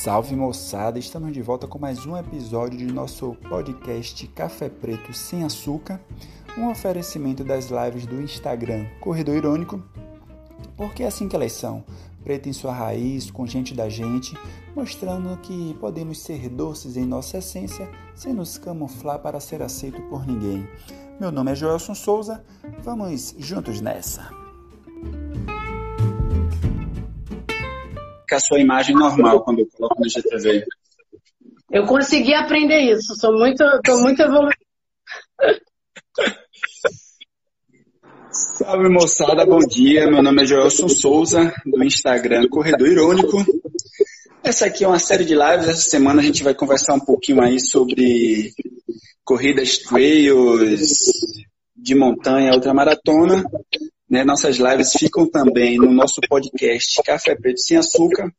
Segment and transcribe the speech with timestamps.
[0.00, 5.42] Salve moçada, estamos de volta com mais um episódio de nosso podcast Café Preto Sem
[5.42, 6.00] Açúcar,
[6.56, 9.82] um oferecimento das lives do Instagram Corredor Irônico,
[10.76, 11.82] porque é assim que elas são,
[12.22, 14.38] preto em sua raiz, com gente da gente,
[14.72, 20.24] mostrando que podemos ser doces em nossa essência sem nos camuflar para ser aceito por
[20.24, 20.64] ninguém.
[21.18, 22.44] Meu nome é Joelson Souza,
[22.84, 24.30] vamos juntos nessa!
[28.28, 30.66] Ficar a sua imagem normal quando eu coloco no GTV.
[31.72, 34.54] Eu consegui aprender isso, sou muito, tô muito evoluído.
[38.30, 40.10] Salve moçada, bom dia.
[40.10, 43.44] Meu nome é Joelson Souza, do Instagram Corredor Irônico.
[44.44, 45.68] Essa aqui é uma série de lives.
[45.68, 48.52] Essa semana a gente vai conversar um pouquinho aí sobre
[49.24, 50.80] corridas trails
[51.74, 53.44] de montanha, ultramaratona.
[54.08, 54.24] Né?
[54.24, 58.32] Nossas lives ficam também no nosso podcast Café Preto Sem Açúcar.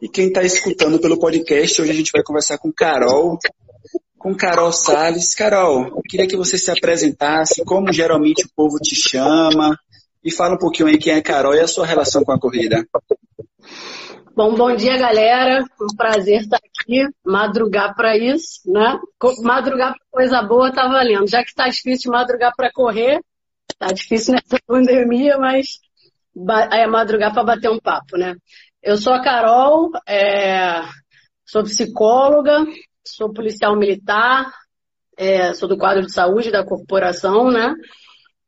[0.00, 3.38] E quem está escutando pelo podcast, hoje a gente vai conversar com Carol,
[4.16, 5.34] com Carol Sales.
[5.34, 9.78] Carol, queria que você se apresentasse, como geralmente o povo te chama,
[10.22, 12.86] e fala um pouquinho aí quem é Carol e a sua relação com a corrida.
[14.36, 15.64] Bom, bom dia, galera.
[15.80, 18.96] Um prazer estar aqui, madrugar para isso, né?
[19.42, 21.28] Madrugar para coisa boa tá valendo.
[21.28, 23.20] Já que está difícil madrugar para correr,
[23.76, 25.80] Tá difícil nessa pandemia, mas
[26.72, 28.34] é madrugar para bater um papo, né?
[28.82, 30.82] Eu sou a Carol, é,
[31.44, 32.64] sou psicóloga,
[33.04, 34.50] sou policial militar,
[35.16, 37.74] é, sou do quadro de saúde da corporação, né?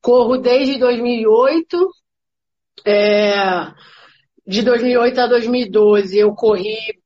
[0.01, 1.91] Corro desde 2008.
[2.87, 3.73] É,
[4.47, 7.00] de 2008 a 2012 eu corri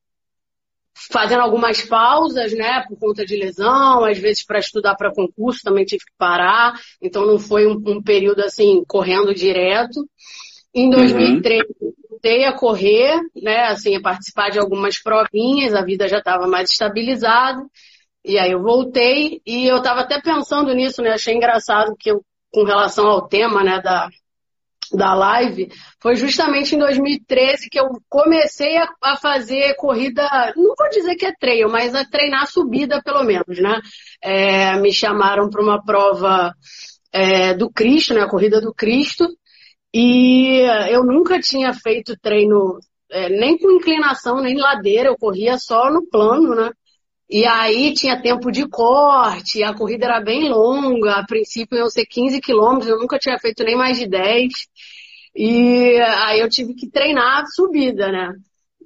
[1.11, 5.83] fazendo algumas pausas, né, por conta de lesão, às vezes para estudar para concurso também
[5.83, 10.07] tive que parar, então não foi um, um período assim correndo direto.
[10.73, 11.93] Em 2013 uhum.
[12.09, 16.69] voltei a correr, né, assim, a participar de algumas provinhas, a vida já estava mais
[16.69, 17.61] estabilizada.
[18.23, 22.23] E aí eu voltei e eu estava até pensando nisso, né, achei engraçado que eu
[22.51, 24.09] com relação ao tema, né, da
[24.91, 25.69] da live,
[25.99, 30.23] foi justamente em 2013 que eu comecei a, a, fazer corrida,
[30.55, 33.79] não vou dizer que é trail, mas a treinar subida pelo menos, né?
[34.21, 36.53] É, me chamaram para uma prova
[37.11, 38.21] é, do Cristo, né?
[38.21, 39.27] A corrida do Cristo,
[39.93, 40.59] e
[40.89, 42.79] eu nunca tinha feito treino
[43.09, 46.71] é, nem com inclinação, nem ladeira, eu corria só no plano, né?
[47.29, 52.05] E aí tinha tempo de corte, a corrida era bem longa, a princípio iam ser
[52.05, 54.53] 15 quilômetros, eu nunca tinha feito nem mais de 10.
[55.35, 58.33] E aí eu tive que treinar a subida, né?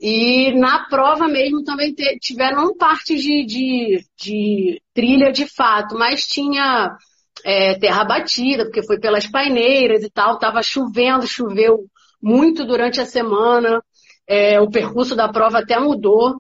[0.02, 6.96] E na prova mesmo também tiveram partes de, de, de, trilha de fato, mas tinha
[7.44, 11.86] é, terra batida, porque foi pelas paineiras e tal, tava chovendo, choveu
[12.22, 13.84] muito durante a semana,
[14.26, 16.38] é, o percurso da prova até mudou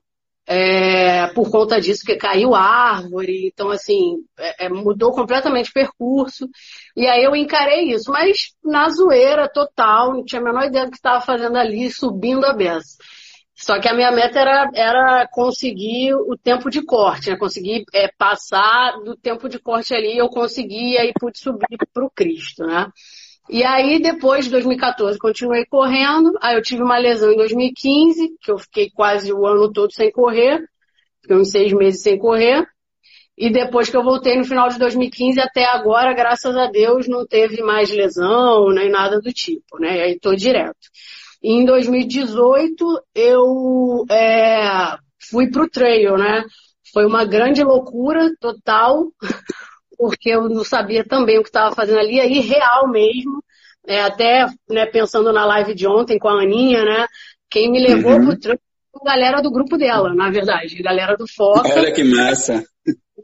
[0.52, 6.50] é, por conta disso, que caiu árvore, então assim, é, é, mudou completamente o percurso.
[6.98, 10.92] E aí eu encarei isso, mas na zoeira total, não tinha a menor ideia do
[10.92, 12.98] que estava fazendo ali, subindo a beça.
[13.54, 17.38] Só que a minha meta era, era conseguir o tempo de corte, né?
[17.38, 22.10] conseguir é, passar do tempo de corte ali, eu consegui, aí pude subir para o
[22.10, 22.88] Cristo, né?
[23.50, 26.38] E aí, depois de 2014, continuei correndo.
[26.40, 30.12] Aí eu tive uma lesão em 2015, que eu fiquei quase o ano todo sem
[30.12, 30.64] correr.
[31.22, 32.68] Fiquei uns seis meses sem correr.
[33.36, 37.26] E depois que eu voltei no final de 2015 até agora, graças a Deus, não
[37.26, 40.04] teve mais lesão, nem nada do tipo, né?
[40.04, 40.76] Aí tô direto.
[41.42, 44.98] E em 2018, eu é,
[45.32, 46.44] fui pro trail, né?
[46.94, 49.08] Foi uma grande loucura total
[50.00, 53.44] porque eu não sabia também o que estava fazendo ali, aí real mesmo,
[53.86, 57.06] é, até né, pensando na live de ontem com a Aninha, né?
[57.50, 58.28] Quem me levou uhum.
[58.28, 58.64] pro trânsito
[58.96, 61.68] a galera do grupo dela, na verdade, a galera do Foca.
[61.68, 62.64] Olha que massa!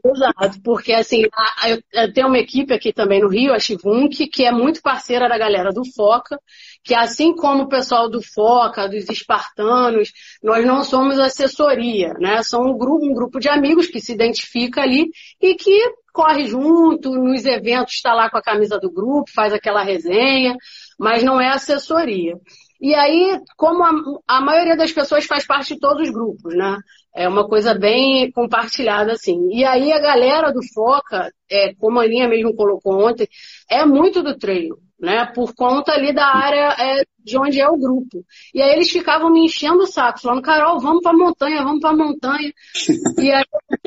[0.04, 4.28] Exato, porque assim, a, eu, eu tenho uma equipe aqui também no Rio, a Chivunk,
[4.28, 6.38] que é muito parceira da galera do Foca,
[6.86, 12.44] que assim como o pessoal do Foca, dos espartanos, nós não somos assessoria, né?
[12.44, 15.10] São um grupo, um grupo de amigos que se identifica ali
[15.40, 15.76] e que
[16.12, 20.56] corre junto, nos eventos está lá com a camisa do grupo, faz aquela resenha,
[20.96, 22.38] mas não é assessoria.
[22.80, 26.78] E aí, como a, a, maioria das pessoas faz parte de todos os grupos, né?
[27.14, 29.48] É uma coisa bem compartilhada, assim.
[29.50, 33.26] E aí a galera do Foca, é, como a Aninha mesmo colocou ontem,
[33.68, 35.26] é muito do treino, né?
[35.34, 38.24] Por conta ali da área é, de onde é o grupo.
[38.54, 41.94] E aí eles ficavam me enchendo o saco, falando, Carol, vamos pra montanha, vamos pra
[41.94, 42.52] montanha.
[43.18, 43.44] e aí,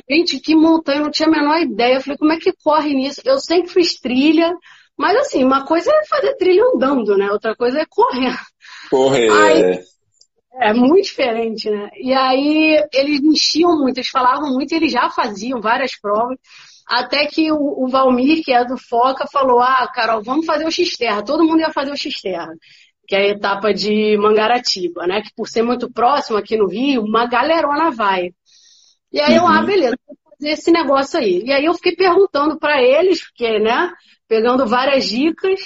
[0.10, 1.96] gente, que montanha, eu não tinha a menor ideia.
[1.96, 3.22] Eu falei, como é que corre nisso?
[3.26, 4.54] Eu sempre fiz trilha,
[4.98, 7.32] mas assim, uma coisa é fazer trilha andando, né?
[7.32, 8.38] Outra coisa é correr.
[8.90, 9.30] Correr.
[9.32, 9.80] Aí,
[10.62, 11.90] É muito diferente, né?
[11.96, 16.38] E aí eles enchiam muito, eles falavam muito, eles já faziam várias provas.
[16.90, 20.72] Até que o, o Valmir, que é do Foca, falou: Ah, Carol, vamos fazer o
[20.72, 21.24] X-Terra.
[21.24, 22.52] Todo mundo ia fazer o X-Terra,
[23.08, 25.22] que é a etapa de Mangaratiba, né?
[25.22, 28.32] Que por ser muito próximo aqui no Rio, uma galerona vai.
[29.14, 29.66] E aí eu, ah, uhum.
[29.66, 31.44] beleza, vou fazer esse negócio aí.
[31.46, 33.92] E aí eu fiquei perguntando para eles, porque, né?
[34.28, 35.60] Pegando várias dicas.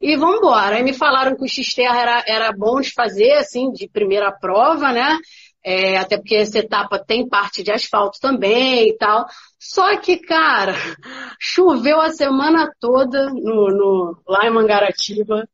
[0.00, 0.76] E vamos embora.
[0.76, 4.92] Aí me falaram que o X-Terra era, era bom de fazer, assim, de primeira prova,
[4.92, 5.18] né?
[5.64, 9.26] É, até porque essa etapa tem parte de asfalto também e tal.
[9.58, 10.72] Só que, cara,
[11.38, 15.48] choveu a semana toda no, no, lá em Mangaratiba.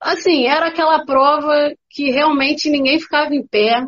[0.00, 3.86] Assim, era aquela prova que realmente ninguém ficava em pé.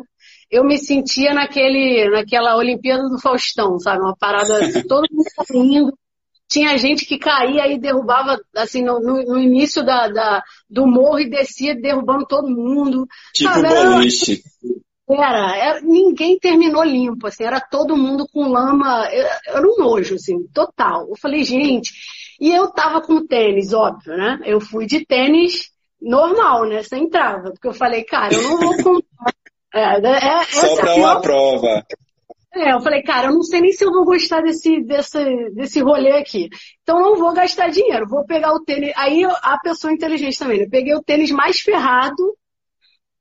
[0.49, 4.01] Eu me sentia naquele, naquela Olimpíada do Faustão, sabe?
[4.01, 5.97] Uma parada, todo mundo caindo.
[6.47, 11.29] Tinha gente que caía e derrubava, assim, no, no início da, da, do morro e
[11.29, 13.07] descia derrubando todo mundo.
[13.33, 13.67] Tipo sabe?
[13.67, 14.43] boliche.
[14.63, 20.15] Era, era, ninguém terminou limpo, assim, era todo mundo com lama, era, era um nojo,
[20.15, 21.07] assim, total.
[21.09, 21.93] Eu falei, gente,
[22.39, 24.39] e eu tava com tênis, óbvio, né?
[24.43, 25.69] Eu fui de tênis
[26.01, 26.81] normal, né?
[26.81, 29.33] Sem trava, porque eu falei, cara, eu não vou comprar.
[29.73, 31.85] É, é, é Só pra uma prova.
[32.55, 35.81] É, eu falei, cara, eu não sei nem se eu vou gostar desse, desse, desse
[35.81, 36.49] rolê aqui.
[36.81, 38.93] Então não vou gastar dinheiro, vou pegar o tênis.
[38.95, 40.63] Aí a pessoa inteligente também, né?
[40.63, 42.35] Eu peguei o tênis mais ferrado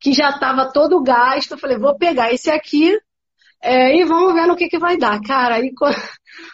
[0.05, 1.53] que já estava todo gasto.
[1.53, 2.95] Eu falei, vou pegar esse aqui
[3.63, 5.19] é, e vamos ver no que, que vai dar.
[5.23, 5.73] Cara, aí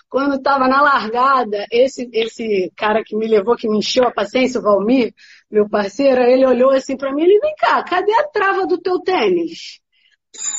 [0.08, 4.60] quando estava na largada, esse, esse cara que me levou, que me encheu a paciência,
[4.60, 5.12] o Valmir,
[5.50, 8.80] meu parceiro, ele olhou assim para mim e ele, vem cá, cadê a trava do
[8.80, 9.80] teu tênis?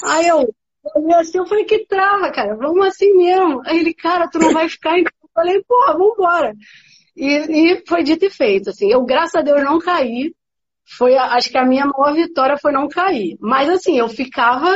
[0.05, 0.53] Aí eu
[0.93, 3.61] olhei assim, eu falei, que trava, cara, vamos assim mesmo.
[3.65, 5.03] Aí ele, cara, tu não vai ficar em...
[5.03, 6.53] Eu falei, porra, vambora.
[7.15, 7.27] E,
[7.75, 8.91] e foi dito e feito, assim.
[8.91, 10.33] Eu, graças a Deus, não caí
[10.97, 13.37] foi, acho que a minha maior vitória foi não cair.
[13.39, 14.69] Mas assim, eu ficava,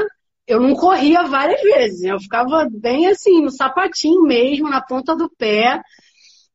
[0.47, 5.29] eu não corria várias vezes, eu ficava bem assim, no sapatinho mesmo, na ponta do
[5.29, 5.81] pé,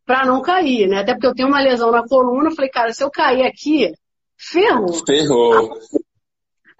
[0.06, 1.00] para não cair, né?
[1.00, 3.92] Até porque eu tenho uma lesão na coluna, eu falei, cara, se eu cair aqui,
[4.36, 4.92] ferrou.
[5.06, 5.78] Ferrou.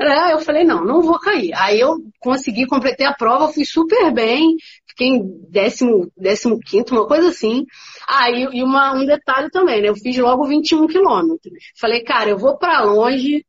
[0.01, 1.53] É, eu falei, não, não vou cair.
[1.55, 4.57] Aí eu consegui, completei a prova, fui super bem,
[5.01, 7.65] fiquei em décimo, décimo quinto, uma coisa assim.
[8.07, 9.89] Ah, e, uma, um detalhe também, né?
[9.89, 11.53] Eu fiz logo 21 quilômetros.
[11.79, 13.45] Falei, cara, eu vou para longe,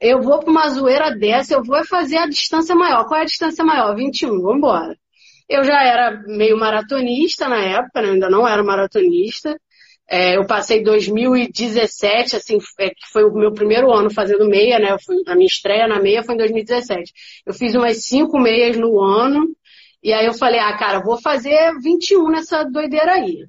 [0.00, 3.06] eu vou para uma zoeira dessa, eu vou fazer a distância maior.
[3.06, 3.94] Qual é a distância maior?
[3.94, 4.96] 21, vamos embora.
[5.48, 8.10] Eu já era meio maratonista na época, né?
[8.12, 9.54] ainda não era maratonista.
[10.08, 14.96] É, eu passei 2017, assim, é, que foi o meu primeiro ano fazendo meia, né?
[15.04, 17.12] Fui, a minha estreia na meia foi em 2017.
[17.46, 19.48] Eu fiz umas cinco meias no ano,
[20.02, 23.46] e aí eu falei, ah, cara, vou fazer 21 nessa doideira aí.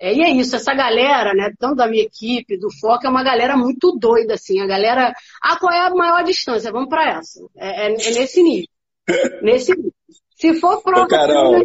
[0.00, 3.22] É, e é isso, essa galera, né, tanto da minha equipe, do Foco, é uma
[3.22, 4.60] galera muito doida, assim.
[4.60, 6.72] A galera, ah, qual é a maior distância?
[6.72, 7.40] Vamos para essa.
[7.56, 8.66] É, é, é, nesse nível.
[9.42, 9.92] nesse nível.
[10.36, 11.04] Se for prova...
[11.04, 11.64] Ô, Carol,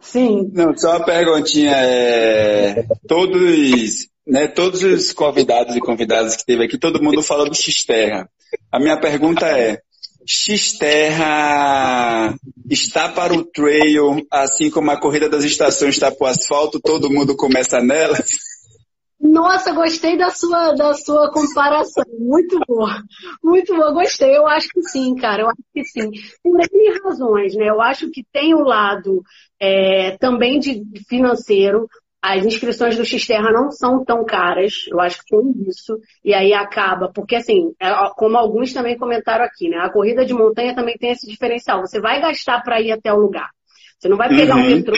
[0.00, 0.50] Sim.
[0.52, 1.72] Não, só uma perguntinha.
[1.76, 2.84] É...
[3.08, 8.28] Todos, né, todos os convidados e convidadas que teve aqui, todo mundo falou do X-Terra.
[8.70, 9.80] A minha pergunta é,
[10.26, 11.24] X-Terra
[12.70, 17.10] está para o trail, assim como a corrida das estações está para o asfalto, todo
[17.10, 18.18] mundo começa nela?
[19.22, 22.04] Nossa, gostei da sua, da sua comparação.
[22.18, 23.00] Muito boa.
[23.42, 24.36] Muito boa, gostei.
[24.36, 25.42] Eu acho que sim, cara.
[25.42, 26.10] Eu acho que sim.
[26.42, 27.68] Por N razões, né?
[27.68, 29.22] Eu acho que tem o lado
[29.60, 31.88] é, também de financeiro.
[32.22, 36.52] As inscrições do Xterra não são tão caras, eu acho que tem isso, e aí
[36.52, 39.78] acaba, porque assim, é, como alguns também comentaram aqui, né?
[39.78, 41.80] A corrida de montanha também tem esse diferencial.
[41.80, 43.50] Você vai gastar para ir até o lugar.
[43.98, 44.62] Você não vai pegar uhum.
[44.62, 44.96] um metrô,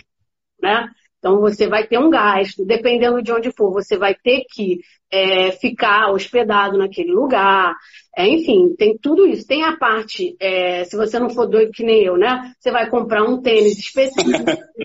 [0.63, 0.87] né?
[1.25, 5.53] Então você vai ter um gasto, dependendo de onde for, você vai ter que é,
[5.53, 7.75] ficar hospedado naquele lugar.
[8.15, 9.47] É, enfim, tem tudo isso.
[9.47, 12.53] Tem a parte, é, se você não for doido que nem eu, né?
[12.59, 14.45] Você vai comprar um tênis específico.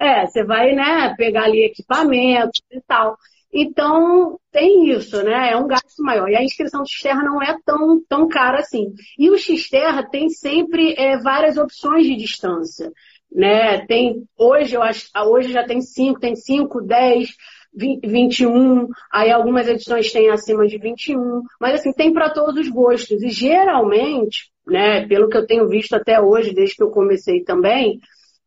[0.00, 3.16] é, você vai, né, pegar ali equipamentos e tal.
[3.52, 5.50] Então, tem isso, né?
[5.50, 6.28] É um gasto maior.
[6.28, 8.92] E a inscrição do Xterra não é tão, tão cara assim.
[9.18, 12.92] E o Xterra tem sempre é, várias opções de distância
[13.32, 13.84] né?
[13.86, 17.28] Tem, hoje eu acho, hoje já tem 5, tem 5, 10,
[17.72, 23.22] 21, aí algumas edições têm acima de 21, mas assim, tem para todos os gostos.
[23.22, 28.00] E geralmente, né, pelo que eu tenho visto até hoje, desde que eu comecei também,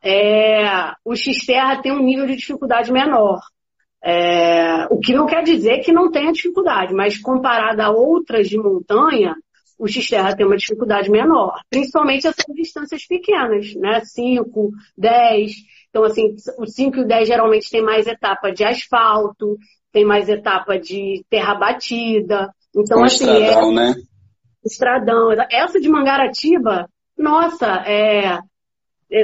[0.03, 3.39] é, o X-Terra tem um nível de dificuldade menor.
[4.03, 8.57] É, o que não quer dizer que não tenha dificuldade, mas comparado a outras de
[8.57, 9.33] montanha,
[9.79, 14.01] o X-Terra tem uma dificuldade menor, principalmente essas distâncias pequenas, né?
[14.03, 15.51] 5, 10.
[15.89, 19.57] Então, assim, o 5 e o 10 geralmente tem mais etapa de asfalto,
[19.91, 22.49] tem mais etapa de terra batida.
[22.75, 23.29] Então, Com assim.
[23.29, 23.73] É estradão, é...
[23.73, 23.95] né?
[24.65, 25.31] Estradão.
[25.49, 28.39] Essa de Mangaratiba, nossa, é,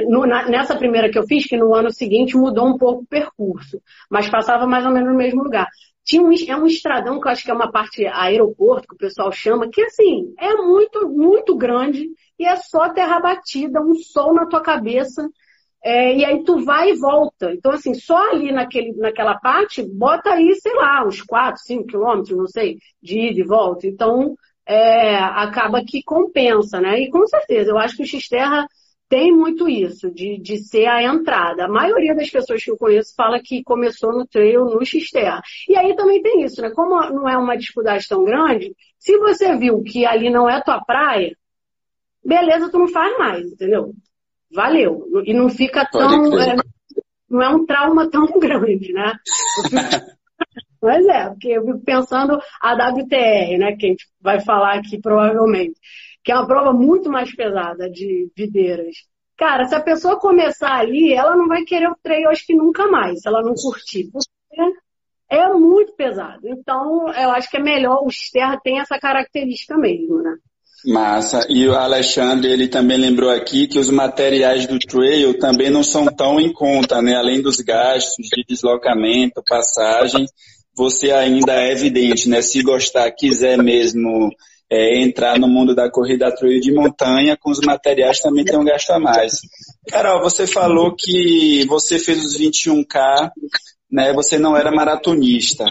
[0.08, 3.06] no, na, nessa primeira que eu fiz, que no ano seguinte mudou um pouco o
[3.06, 5.68] percurso, mas passava mais ou menos no mesmo lugar.
[6.04, 8.98] Tinha um, é um estradão que eu acho que é uma parte aeroporto, que o
[8.98, 14.32] pessoal chama, que assim, é muito, muito grande e é só terra batida, um sol
[14.34, 15.28] na tua cabeça.
[15.82, 17.52] É, e aí tu vai e volta.
[17.52, 22.36] Então, assim, só ali naquele, naquela parte, bota aí, sei lá, uns 4, 5 quilômetros,
[22.36, 23.86] não sei, de ida e volta.
[23.86, 24.34] Então,
[24.66, 27.00] é, acaba que compensa, né?
[27.00, 28.66] E com certeza, eu acho que o X-Terra
[29.10, 31.64] tem muito isso, de, de ser a entrada.
[31.64, 35.42] A maioria das pessoas que eu conheço fala que começou no trail no Xterra.
[35.68, 36.70] E aí também tem isso, né?
[36.70, 40.80] Como não é uma dificuldade tão grande, se você viu que ali não é tua
[40.80, 41.36] praia,
[42.24, 43.92] beleza, tu não faz mais, entendeu?
[44.52, 45.04] Valeu.
[45.26, 46.40] E não fica tão.
[46.40, 46.54] É,
[47.28, 49.12] não é um trauma tão grande, né?
[50.80, 53.76] Mas é, porque eu fico pensando a WTR, né?
[53.76, 55.74] Que a gente vai falar aqui provavelmente
[56.22, 58.96] que é uma prova muito mais pesada de videiras.
[59.36, 62.86] Cara, se a pessoa começar ali, ela não vai querer o treino, acho que nunca
[62.88, 64.10] mais, se ela não curtir.
[64.12, 64.78] Porque
[65.30, 66.46] é muito pesado.
[66.46, 70.36] Então, eu acho que é melhor, o Sterra tem essa característica mesmo, né?
[70.84, 71.46] Massa.
[71.48, 76.06] E o Alexandre, ele também lembrou aqui que os materiais do trail também não são
[76.06, 77.16] tão em conta, né?
[77.16, 80.26] Além dos gastos de deslocamento, passagem,
[80.74, 82.40] você ainda é evidente, né?
[82.40, 84.30] Se gostar, quiser mesmo
[84.70, 88.64] é, entrar no mundo da corrida trail de montanha, com os materiais também tem um
[88.64, 89.40] gasto a mais.
[89.88, 93.30] Carol, você falou que você fez os 21K,
[93.90, 95.64] né, você não era maratonista.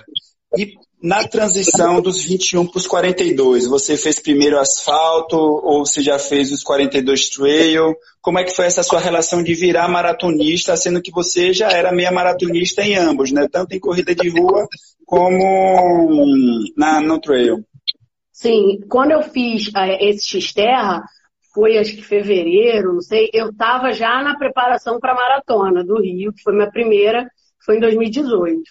[0.58, 6.20] E na transição dos 21 para os 42, você fez primeiro asfalto ou você já
[6.20, 7.96] fez os 42 trail?
[8.22, 11.94] Como é que foi essa sua relação de virar maratonista, sendo que você já era
[11.94, 13.48] meia maratonista em ambos, né?
[13.50, 14.68] Tanto em corrida de rua
[15.06, 15.96] como
[16.75, 17.63] na, no trail.
[18.41, 21.03] Sim, quando eu fiz é, esse X-Terra,
[21.53, 26.00] foi acho que fevereiro, não sei, eu estava já na preparação para a maratona do
[26.00, 27.29] Rio, que foi minha primeira,
[27.65, 28.62] foi em 2018.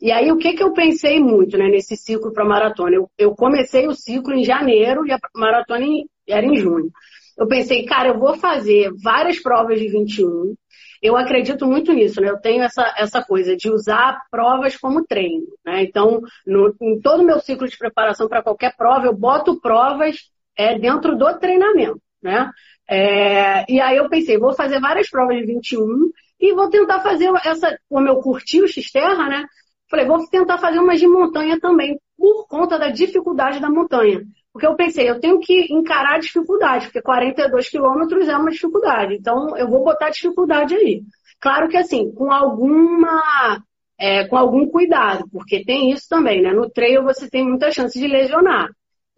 [0.00, 2.96] E aí, o que, que eu pensei muito né, nesse ciclo para maratona?
[2.96, 6.90] Eu, eu comecei o ciclo em janeiro e a maratona em, era em junho.
[7.36, 10.54] Eu pensei, cara, eu vou fazer várias provas de 21,
[11.02, 12.30] eu acredito muito nisso, né?
[12.30, 15.82] Eu tenho essa, essa coisa de usar provas como treino, né?
[15.82, 20.16] Então, no, em todo o meu ciclo de preparação para qualquer prova, eu boto provas
[20.56, 22.50] é, dentro do treinamento, né?
[22.88, 27.30] É, e aí eu pensei, vou fazer várias provas de 21 e vou tentar fazer
[27.44, 29.44] essa, como eu curti o X-Terra, né?
[29.90, 34.22] Falei, vou tentar fazer umas de montanha também, por conta da dificuldade da montanha.
[34.58, 39.14] Porque eu pensei, eu tenho que encarar a dificuldade, porque 42 quilômetros é uma dificuldade.
[39.14, 41.00] Então, eu vou botar dificuldade aí.
[41.40, 43.62] Claro que assim, com alguma.
[44.00, 46.52] É, com algum cuidado, porque tem isso também, né?
[46.52, 48.68] No trail você tem muita chance de lesionar.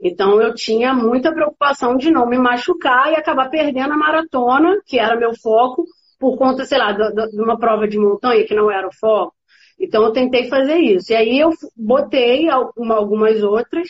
[0.00, 4.98] Então eu tinha muita preocupação de não me machucar e acabar perdendo a maratona, que
[4.98, 5.84] era meu foco,
[6.18, 9.34] por conta, sei lá, de uma prova de montanha que não era o foco.
[9.78, 11.12] Então eu tentei fazer isso.
[11.12, 13.88] E aí eu botei algumas outras,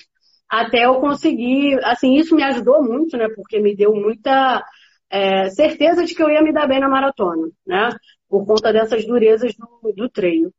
[0.50, 3.28] até eu conseguir, assim, isso me ajudou muito, né?
[3.36, 4.64] Porque me deu muita
[5.08, 7.90] é, certeza de que eu ia me dar bem na maratona, né?
[8.28, 10.52] Por conta dessas durezas do, do treino.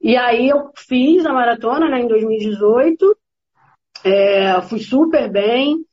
[0.00, 3.16] E aí eu fiz a maratona, né, em 2018,
[4.04, 5.84] é, fui super bem,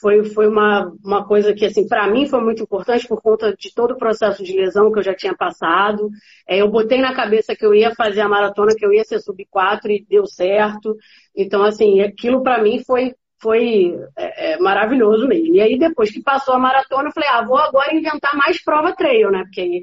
[0.00, 3.74] foi, foi uma, uma coisa que, assim, para mim foi muito importante por conta de
[3.74, 6.10] todo o processo de lesão que eu já tinha passado.
[6.48, 9.20] É, eu botei na cabeça que eu ia fazer a maratona, que eu ia ser
[9.20, 10.96] sub 4 e deu certo.
[11.36, 15.54] Então, assim, aquilo para mim foi, foi é, é, maravilhoso mesmo.
[15.54, 18.94] E aí, depois que passou a maratona, eu falei, ah, vou agora inventar mais prova
[18.94, 19.42] trail, né?
[19.44, 19.82] Porque aí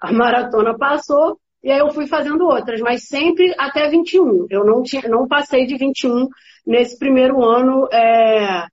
[0.00, 4.46] a maratona passou, e aí eu fui fazendo outras, mas sempre até 21.
[4.50, 6.28] Eu não, tinha, não passei de 21
[6.66, 8.66] nesse primeiro ano é,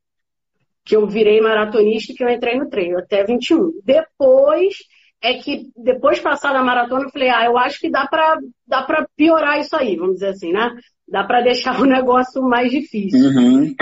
[0.92, 3.80] que eu virei maratonista e que eu entrei no treino, até 21.
[3.82, 4.76] Depois
[5.24, 8.38] é que, depois de passar na maratona, eu falei, ah, eu acho que dá para
[8.68, 10.70] dá pra piorar isso aí, vamos dizer assim, né?
[11.08, 13.22] Dá para deixar o negócio mais difícil.
[13.22, 13.74] Uhum.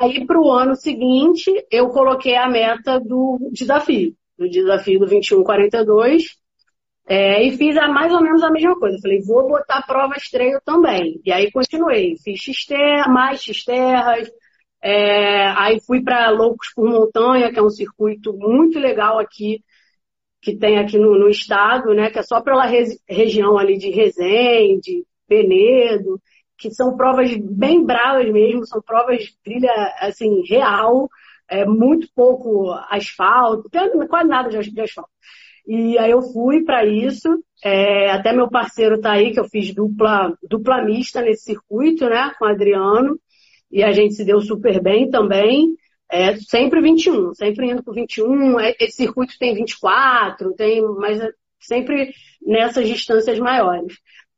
[0.00, 6.24] Aí, para o ano seguinte, eu coloquei a meta do desafio, do desafio do 2142,
[7.06, 8.98] é, e fiz a, mais ou menos a mesma coisa.
[9.00, 11.20] Falei, vou botar provas treino também.
[11.24, 14.28] E aí continuei, fiz X-terra, mais X-terras,
[14.82, 19.62] é, aí fui para Loucos por Montanha, que é um circuito muito legal aqui,
[20.40, 22.10] que tem aqui no, no estado, né?
[22.10, 22.66] Que é só pela
[23.08, 26.20] região ali de Resende, Penedo,
[26.58, 31.08] que são provas bem bravas mesmo, são provas de trilha, assim, real,
[31.48, 33.68] é, muito pouco asfalto,
[34.08, 35.10] quase nada de, de asfalto.
[35.66, 37.28] E aí eu fui para isso,
[37.62, 42.32] é, até meu parceiro tá aí, que eu fiz dupla, dupla mista nesse circuito, né,
[42.38, 43.18] com o Adriano,
[43.70, 45.74] e a gente se deu super bem também.
[46.10, 48.58] é sempre 21, sempre indo para 21.
[48.60, 52.12] É, esse circuito tem 24, tem, mas é sempre
[52.42, 53.94] nessas distâncias maiores.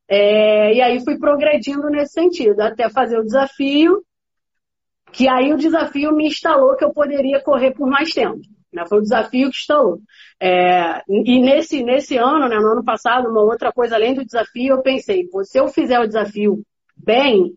[0.09, 4.03] É, e aí fui progredindo nesse sentido, até fazer o desafio,
[5.13, 8.41] que aí o desafio me instalou que eu poderia correr por mais tempo.
[8.73, 8.85] Né?
[8.87, 10.01] Foi o desafio que instalou.
[10.41, 14.75] É, e nesse, nesse ano, né, no ano passado, uma outra coisa além do desafio,
[14.75, 16.63] eu pensei, se eu fizer o desafio
[16.97, 17.53] bem,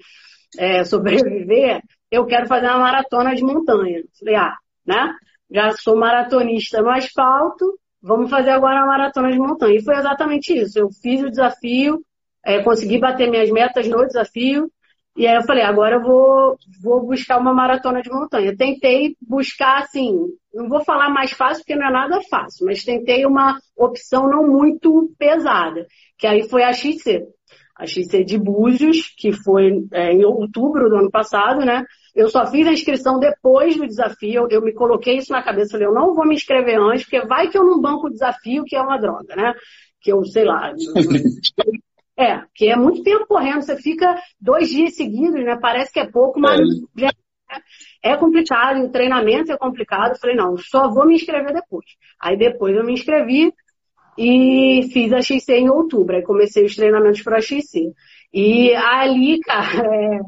[0.58, 1.82] é, sobreviver,
[2.12, 4.04] eu quero fazer uma maratona de montanha.
[4.20, 5.14] Falei, ah, né?
[5.52, 9.76] Já sou maratonista no asfalto, vamos fazer agora uma maratona de montanha.
[9.76, 10.80] E foi exatamente isso.
[10.80, 12.04] Eu fiz o desafio,
[12.44, 14.70] é, consegui bater minhas metas no desafio,
[15.18, 18.56] e aí eu falei, agora eu vou, vou buscar uma maratona de montanha.
[18.56, 20.14] Tentei buscar, assim,
[20.54, 24.46] não vou falar mais fácil, porque não é nada fácil, mas tentei uma opção não
[24.46, 27.26] muito pesada, que aí foi a XC.
[27.76, 31.84] A XC de Búzios, que foi é, em outubro do ano passado, né?
[32.16, 35.88] Eu só fiz a inscrição depois do desafio, eu me coloquei isso na cabeça, falei,
[35.88, 38.76] eu não vou me inscrever antes, porque vai que eu não banco o desafio, que
[38.76, 39.54] é uma droga, né?
[40.00, 40.72] Que eu, sei lá,
[42.18, 45.58] É, que é muito tempo correndo, você fica dois dias seguidos, né?
[45.62, 46.62] Parece que é pouco, mas
[46.98, 50.12] é, é complicado, o treinamento é complicado.
[50.12, 51.86] Eu falei, não, só vou me inscrever depois.
[52.18, 53.54] Aí depois eu me inscrevi
[54.18, 56.16] e fiz a XC em outubro.
[56.16, 57.94] Aí comecei os treinamentos para a XC.
[58.34, 60.20] E ali, cara, é,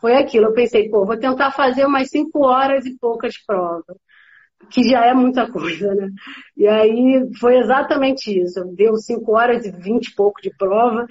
[0.00, 0.46] foi aquilo.
[0.46, 3.96] Eu pensei, pô, vou tentar fazer umas cinco horas e poucas provas
[4.70, 6.08] que já é muita coisa, né?
[6.56, 8.64] E aí foi exatamente isso.
[8.74, 11.06] Deu 5 horas e 20 e pouco de prova.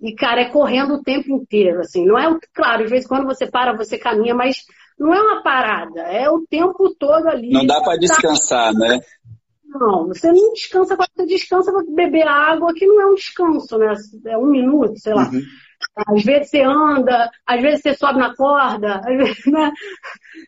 [0.00, 2.06] E, cara, é correndo o tempo inteiro, assim.
[2.06, 4.64] Não é, claro, às vezes quando você para, você caminha, mas
[4.98, 6.00] não é uma parada.
[6.02, 7.50] É o tempo todo ali.
[7.50, 9.00] Não dá para descansar, né?
[9.70, 13.78] Não, você não descansa quando você descansa para beber água, que não é um descanso,
[13.78, 13.94] né?
[14.26, 15.30] É um minuto, sei lá.
[15.30, 15.40] Uhum.
[16.08, 19.70] Às vezes você anda, às vezes você sobe na corda, às vezes, né?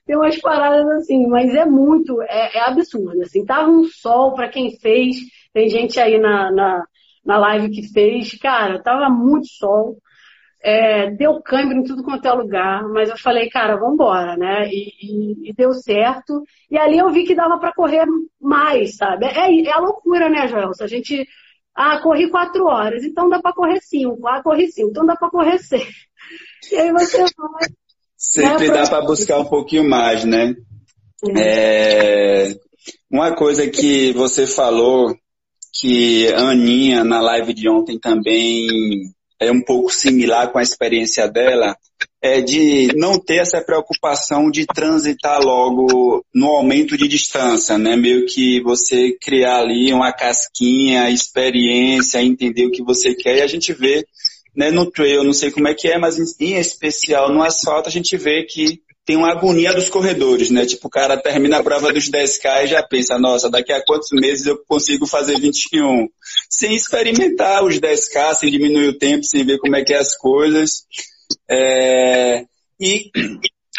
[0.04, 3.22] Tem umas paradas assim, mas é muito, é, é absurdo.
[3.22, 5.16] Assim, tava um sol para quem fez,
[5.52, 6.84] tem gente aí na, na,
[7.24, 9.98] na live que fez, cara, tava muito sol.
[10.64, 14.68] É, deu câmbio em tudo quanto é lugar, mas eu falei, cara, vambora, né?
[14.68, 16.44] E, e, e deu certo.
[16.70, 18.05] E ali eu vi que dava para correr
[18.40, 19.27] mais, sabe?
[19.27, 20.72] É, é a loucura, né, Joel?
[20.72, 21.27] Se a gente
[21.75, 24.27] ah, corri quatro horas, então dá para correr cinco.
[24.29, 26.07] Ah, corri cinco, então dá para correr seis.
[26.70, 27.68] E aí você vai.
[28.16, 30.55] Sempre né, dá para buscar um pouquinho mais, né?
[31.37, 32.55] É,
[33.11, 35.12] uma coisa que você falou,
[35.81, 38.66] que a Aninha, na live de ontem também
[39.44, 41.76] é um pouco similar com a experiência dela,
[42.20, 47.96] é de não ter essa preocupação de transitar logo no aumento de distância, né?
[47.96, 53.46] Meio que você criar ali uma casquinha, experiência, entender o que você quer e a
[53.46, 54.07] gente vê,
[54.55, 57.92] né, no trail, não sei como é que é, mas em especial no asfalto a
[57.92, 60.64] gente vê que tem uma agonia dos corredores, né?
[60.64, 64.08] Tipo, o cara termina a prova dos 10K e já pensa, nossa, daqui a quantos
[64.12, 66.08] meses eu consigo fazer 21?
[66.48, 70.16] Sem experimentar os 10K, sem diminuir o tempo, sem ver como é que é as
[70.16, 70.84] coisas.
[71.50, 72.44] É,
[72.80, 73.10] e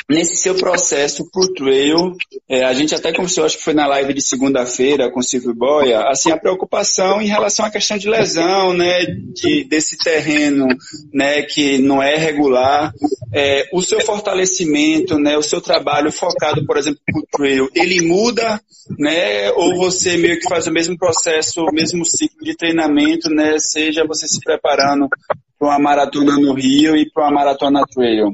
[0.10, 2.16] nesse seu processo pro trail,
[2.50, 5.54] é, a gente até conversou, acho que foi na live de segunda-feira com o Silvio
[5.54, 10.68] Boia, assim, a preocupação em relação à questão de lesão, né, de, desse terreno,
[11.14, 12.94] né, que não é regular,
[13.34, 18.62] é, o seu fortalecimento, né, o seu trabalho focado, por exemplo, pro trail, ele muda,
[19.00, 23.58] né, ou você meio que faz o mesmo processo, o mesmo ciclo de treinamento, né,
[23.58, 25.08] seja você se preparando
[25.58, 28.32] para uma maratona no Rio e para uma maratona trail?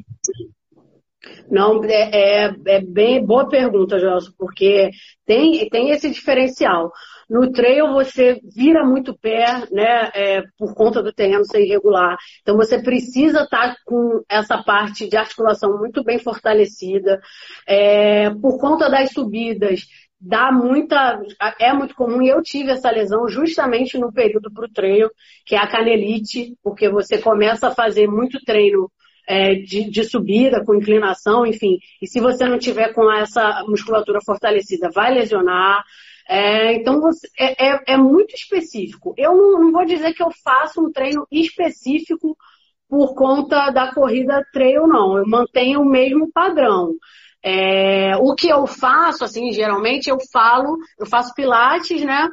[1.49, 4.91] Não, é, é, é, bem boa pergunta, Gelson, porque
[5.25, 6.91] tem, tem esse diferencial.
[7.29, 12.17] No trail você vira muito pé, né, é, por conta do terreno ser irregular.
[12.41, 17.19] Então você precisa estar tá com essa parte de articulação muito bem fortalecida.
[17.67, 19.87] É, por conta das subidas,
[20.19, 21.19] dá muita.
[21.59, 25.09] É muito comum, e eu tive essa lesão justamente no período para o treino,
[25.45, 28.91] que é a canelite, porque você começa a fazer muito treino
[29.29, 31.77] é, de, de, subida, com inclinação, enfim.
[32.01, 35.83] E se você não tiver com essa musculatura fortalecida, vai lesionar.
[36.27, 39.13] É, então, você, é, é, é, muito específico.
[39.15, 42.35] Eu não, não vou dizer que eu faço um treino específico
[42.89, 45.15] por conta da corrida trail, não.
[45.15, 46.95] Eu mantenho o mesmo padrão.
[47.43, 52.27] É, o que eu faço, assim, geralmente eu falo, eu faço pilates, né?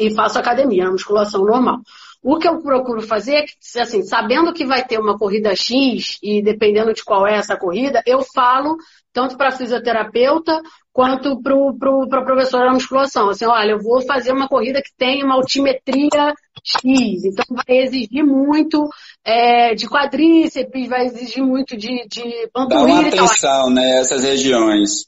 [0.00, 1.80] E faço academia, musculação normal.
[2.22, 6.18] O que eu procuro fazer é que, assim, sabendo que vai ter uma corrida X
[6.22, 8.76] e dependendo de qual é essa corrida, eu falo
[9.12, 10.60] tanto para fisioterapeuta
[10.92, 13.30] quanto para o pro, pro professor da musculação.
[13.30, 18.24] Assim, olha, eu vou fazer uma corrida que tem uma altimetria X, então vai exigir
[18.24, 18.88] muito
[19.24, 25.06] é, de quadríceps, vai exigir muito de, de panturrilha Dá uma atenção, né, essas regiões.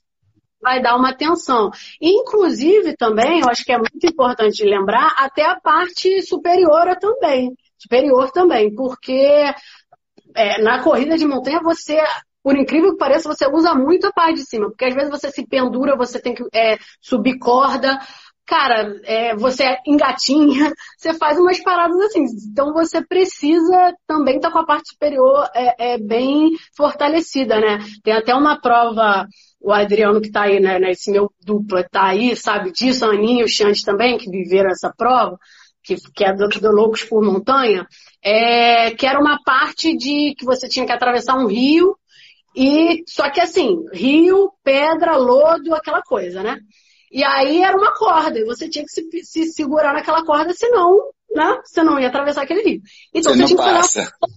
[0.60, 1.70] Vai dar uma atenção.
[2.00, 7.54] Inclusive também, eu acho que é muito importante lembrar, até a parte superior também.
[7.78, 9.52] Superior também, porque
[10.34, 11.98] é, na corrida de montanha você
[12.42, 15.30] por incrível que pareça, você usa muito a parte de cima, porque às vezes você
[15.30, 18.00] se pendura, você tem que é, subir corda,
[18.50, 22.24] cara, é, você engatinha, você faz umas paradas assim.
[22.50, 27.78] Então você precisa também estar tá com a parte superior é, é, bem fortalecida, né?
[28.02, 29.26] Tem até uma prova,
[29.60, 33.42] o Adriano que está aí, né, nesse meu dupla, tá aí, sabe disso, a Aninha
[33.42, 35.38] e o Xande também, que viveram essa prova,
[35.82, 37.86] que, que é do, do Loucos por Montanha,
[38.22, 41.96] é, que era uma parte de que você tinha que atravessar um rio,
[42.56, 46.58] e só que assim, rio, pedra, lodo, aquela coisa, né?
[47.12, 50.96] E aí era uma corda, e você tinha que se, se segurar naquela corda, senão,
[51.34, 51.60] né?
[51.64, 52.80] Você não ia atravessar aquele rio.
[53.12, 54.30] Então você, você tinha que fazer uma...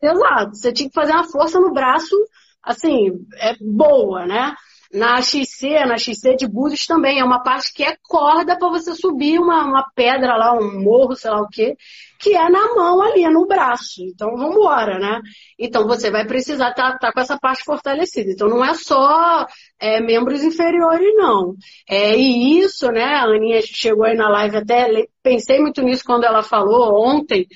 [0.00, 2.14] Exato, você tinha que fazer uma força no braço,
[2.62, 4.54] assim, é boa, né?
[4.92, 8.94] Na XC, na XC de Búzios também, é uma parte que é corda para você
[8.94, 11.76] subir uma, uma pedra lá, um morro, sei lá o quê,
[12.18, 14.02] que é na mão ali, no braço.
[14.02, 15.20] Então, vamos embora, né?
[15.58, 18.30] Então, você vai precisar estar tá, tá com essa parte fortalecida.
[18.30, 19.46] Então, não é só
[19.78, 21.54] é, membros inferiores, não.
[21.86, 26.24] É, e isso, né, a Aninha chegou aí na live até, pensei muito nisso quando
[26.24, 27.46] ela falou ontem,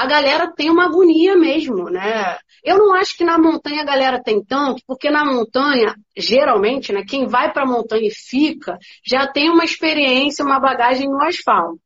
[0.00, 2.38] a galera tem uma agonia mesmo, né?
[2.64, 7.04] Eu não acho que na montanha a galera tem tanto, porque na montanha, geralmente, né,
[7.06, 11.82] quem vai para a montanha e fica, já tem uma experiência, uma bagagem no asfalto.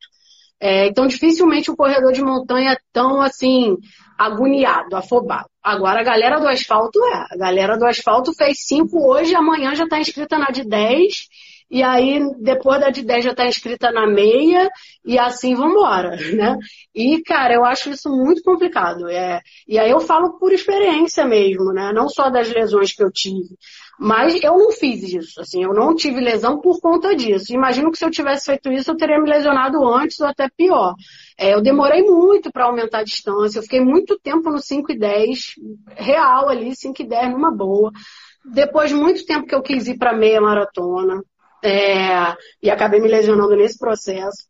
[0.60, 3.76] É, então, dificilmente o corredor de montanha é tão assim,
[4.16, 5.48] agoniado, afobado.
[5.60, 7.26] Agora, a galera do asfalto é.
[7.32, 11.26] A galera do asfalto fez cinco hoje, amanhã já está inscrita na de 10
[11.70, 14.70] e aí depois da de 10 já está inscrita na meia,
[15.04, 16.56] e assim vambora, né?
[16.94, 19.08] E, cara, eu acho isso muito complicado.
[19.08, 21.92] É, e aí eu falo por experiência mesmo, né?
[21.92, 23.56] Não só das lesões que eu tive.
[23.98, 27.52] Mas eu não fiz isso, assim, eu não tive lesão por conta disso.
[27.52, 30.94] Imagino que se eu tivesse feito isso, eu teria me lesionado antes ou até pior.
[31.38, 34.98] É, eu demorei muito para aumentar a distância, eu fiquei muito tempo no 5 e
[34.98, 35.54] 10,
[35.96, 37.92] real ali, 5 e 10 numa boa.
[38.44, 41.22] Depois de muito tempo que eu quis ir para meia maratona,
[41.64, 44.44] é, e acabei me lesionando nesse processo.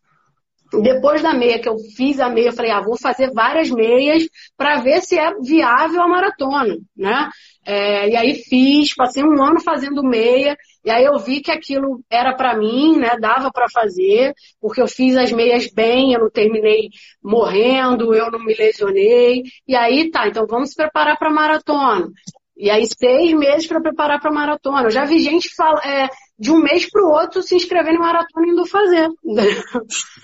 [0.83, 4.25] Depois da meia que eu fiz a meia, eu falei, ah, vou fazer várias meias
[4.57, 7.29] para ver se é viável a maratona, né?
[7.65, 12.01] É, e aí fiz, passei um ano fazendo meia, e aí eu vi que aquilo
[12.11, 13.17] era para mim, né?
[13.21, 16.89] Dava para fazer, porque eu fiz as meias bem, eu não terminei
[17.23, 19.43] morrendo, eu não me lesionei.
[19.69, 22.09] E aí tá, então vamos se preparar para maratona.
[22.57, 24.85] E aí, seis meses para preparar para maratona.
[24.85, 27.99] Eu já vi gente fala, é, de um mês para o outro se inscrever em
[27.99, 29.09] maratona e indo fazer.
[29.25, 29.45] né?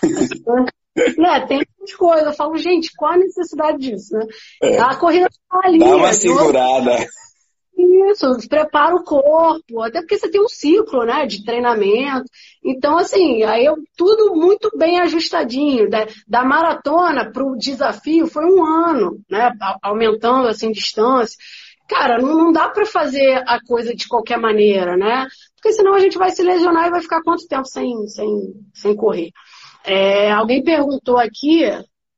[1.46, 2.26] Tem muitas coisas.
[2.26, 4.14] Eu falo, gente, qual a necessidade disso?
[4.14, 4.26] Né?
[4.62, 4.80] É.
[4.80, 5.78] A corrida está ali.
[5.78, 7.06] Dá uma segurada.
[8.12, 12.24] Isso, prepara o corpo, até porque você tem um ciclo, né, de treinamento.
[12.62, 15.88] Então, assim, aí eu, tudo muito bem ajustadinho.
[15.88, 19.50] Da, da maratona para o desafio foi um ano, né,
[19.82, 21.38] aumentando, assim, distância
[21.90, 25.26] cara, não, não dá para fazer a coisa de qualquer maneira, né?
[25.56, 28.96] Porque senão a gente vai se lesionar e vai ficar quanto tempo sem, sem, sem
[28.96, 29.30] correr?
[29.84, 31.64] É, alguém perguntou aqui,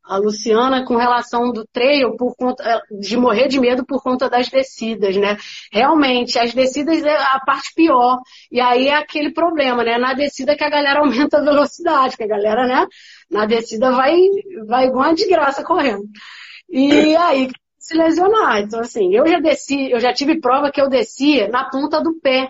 [0.05, 4.29] a Luciana, com relação do trail, por conta é, de morrer de medo por conta
[4.29, 5.39] das descidas, né?
[5.73, 8.19] Realmente, as descidas é a parte pior.
[8.51, 9.97] E aí é aquele problema, né?
[9.97, 12.87] Na descida que a galera aumenta a velocidade, que a galera, né?
[13.31, 14.17] Na descida vai,
[14.67, 16.05] vai igual uma desgraça correndo.
[16.69, 17.49] E aí,
[17.83, 18.61] se lesionar.
[18.61, 22.15] Então, assim, eu já desci, eu já tive prova que eu descia na ponta do
[22.21, 22.49] pé,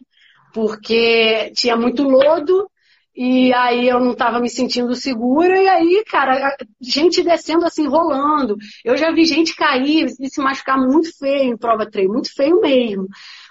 [0.52, 2.70] porque tinha muito lodo
[3.14, 8.56] e aí eu não estava me sentindo segura, e aí, cara, gente descendo assim, rolando.
[8.84, 12.60] Eu já vi gente cair e se machucar muito feio em prova treino, muito feio
[12.60, 13.06] mesmo.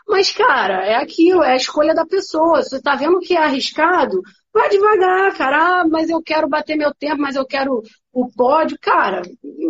[0.08, 2.64] Mas, cara, é aquilo, é a escolha da pessoa.
[2.64, 4.22] Você tá vendo que é arriscado,
[4.54, 5.82] vai devagar, cara.
[5.82, 8.78] Ah, mas eu quero bater meu tempo, mas eu quero o pódio.
[8.82, 9.22] Cara,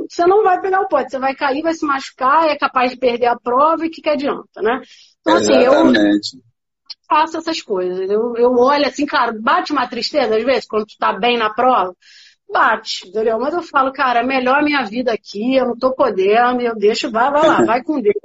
[0.09, 1.09] você não vai pegar o pódio.
[1.09, 4.01] Você vai cair, vai se machucar, é capaz de perder a prova e o que,
[4.01, 4.81] que adianta, né?
[5.21, 6.35] Então, assim, Exatamente.
[6.35, 6.41] eu
[7.07, 8.09] faço essas coisas.
[8.09, 11.53] Eu, eu olho assim, claro, bate uma tristeza às vezes, quando tu tá bem na
[11.53, 11.95] prova.
[12.51, 13.39] Bate, entendeu?
[13.39, 16.75] Mas eu falo, cara, é melhor a minha vida aqui, eu não tô podendo, eu
[16.75, 18.15] deixo, vai, vai lá, vai com Deus.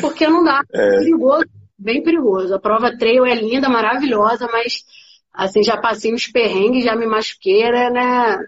[0.00, 0.60] Porque não dá.
[0.72, 0.86] É.
[0.86, 2.54] é perigoso, bem perigoso.
[2.54, 4.84] A prova trail é linda, maravilhosa, mas
[5.32, 8.38] assim, já passei uns perrengues, já me machuquei, né?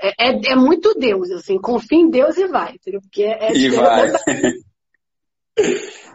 [0.00, 3.00] É, é, é muito Deus, assim, confia em Deus e vai, entendeu?
[3.00, 4.12] Porque é, é e vai.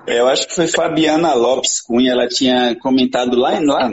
[0.07, 3.89] Eu acho que foi Fabiana Lopes Cunha, ela tinha comentado lá, lá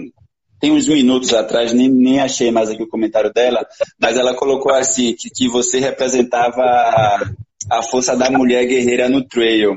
[0.61, 3.67] tem uns minutos atrás, nem, nem achei mais aqui o comentário dela,
[3.99, 7.31] mas ela colocou assim, que, que você representava a,
[7.71, 9.75] a força da mulher guerreira no trail.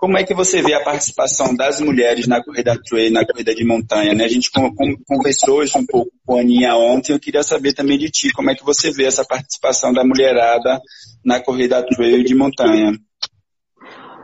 [0.00, 3.62] Como é que você vê a participação das mulheres na corrida trail, na corrida de
[3.66, 4.14] montanha?
[4.14, 4.24] Né?
[4.24, 4.50] A gente
[5.06, 8.50] conversou hoje um pouco com a Aninha ontem, eu queria saber também de ti, como
[8.50, 10.80] é que você vê essa participação da mulherada
[11.22, 12.92] na corrida trail de montanha?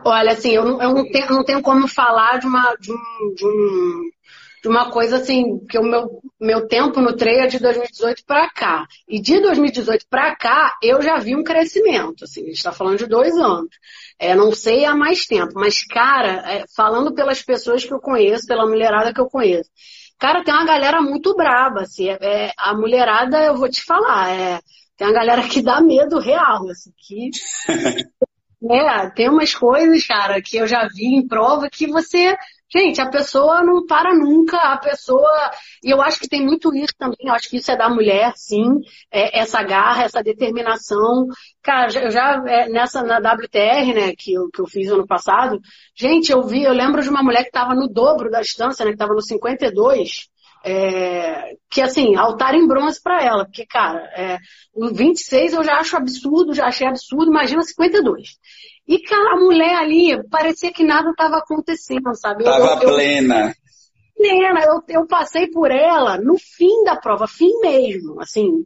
[0.03, 3.33] Olha, assim, eu não, eu não, tenho, não tenho como falar de uma, de um,
[3.35, 4.09] de um
[4.67, 8.49] de uma coisa assim, que o meu, meu tempo no treino é de 2018 para
[8.49, 8.85] cá.
[9.07, 12.25] E de 2018 para cá, eu já vi um crescimento.
[12.25, 13.69] Assim, a gente está falando de dois anos.
[14.19, 18.45] É, não sei há mais tempo, mas, cara, é, falando pelas pessoas que eu conheço,
[18.45, 19.69] pela mulherada que eu conheço,
[20.19, 21.83] cara, tem uma galera muito braba.
[21.83, 24.59] Assim, é, é a mulherada, eu vou te falar, é,
[24.97, 27.29] tem uma galera que dá medo real, assim, que.
[28.71, 32.35] É, tem umas coisas, cara, que eu já vi em prova que você
[32.69, 35.51] Gente, a pessoa não para nunca, a pessoa.
[35.83, 38.33] E eu acho que tem muito isso também, eu acho que isso é da mulher,
[38.35, 41.27] sim, é, essa garra, essa determinação.
[41.63, 45.59] Cara, eu já, é, nessa, na WTR, né, que eu, que eu fiz ano passado,
[45.95, 48.91] gente, eu vi, eu lembro de uma mulher que estava no dobro da distância, né,
[48.91, 50.27] que estava no 52.
[50.65, 54.37] É, que assim, altar em bronze para ela, porque, cara, é,
[54.73, 58.37] o 26 eu já acho absurdo, já achei absurdo, imagina 52.
[58.87, 62.45] E a mulher ali, parecia que nada estava acontecendo, sabe?
[62.45, 63.53] Tava eu, plena.
[64.15, 64.63] plena.
[64.63, 68.65] Eu, eu passei por ela no fim da prova, fim mesmo, assim,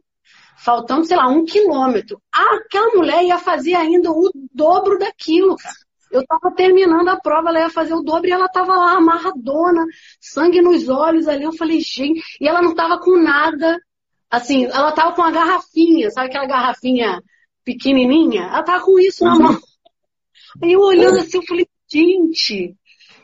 [0.56, 2.22] faltando, sei lá, um quilômetro.
[2.32, 5.74] Aquela mulher ia fazer ainda o dobro daquilo, cara.
[6.12, 9.84] Eu estava terminando a prova, ela ia fazer o dobro e ela estava lá amarradona,
[10.20, 11.42] sangue nos olhos ali.
[11.42, 13.80] Eu falei, gente, e ela não estava com nada.
[14.30, 17.20] Assim, ela estava com uma garrafinha, sabe aquela garrafinha
[17.64, 18.42] pequenininha?
[18.42, 19.58] Ela estava com isso na mão.
[20.62, 22.74] Aí eu olhando assim, eu falei, gente,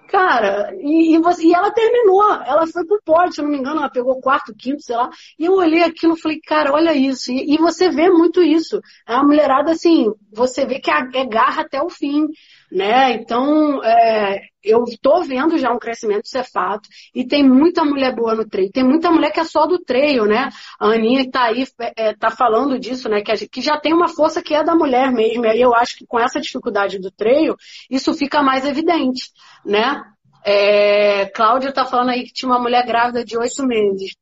[0.08, 3.58] cara, e, e, você, e ela terminou, ela foi pro pódio, se eu não me
[3.58, 6.94] engano, ela pegou quarto, quinto, sei lá, e eu olhei aquilo e falei, cara, olha
[6.94, 11.62] isso, e, e, você vê muito isso, a mulherada, assim, você vê que é garra
[11.62, 12.26] até o fim,
[12.70, 13.12] né?
[13.12, 16.88] Então, é, eu estou vendo já um crescimento, isso é fato.
[17.14, 18.70] E tem muita mulher boa no treino.
[18.70, 20.50] Tem muita mulher que é só do treino, né?
[20.78, 21.64] A Aninha está aí,
[21.96, 23.22] é, tá falando disso, né?
[23.22, 25.46] Que, gente, que, já tem uma força que é da mulher mesmo.
[25.46, 27.56] E aí eu acho que com essa dificuldade do treino,
[27.90, 29.30] isso fica mais evidente,
[29.64, 30.02] né?
[30.44, 34.16] É, Cláudia está falando aí que tinha uma mulher grávida de oito meses.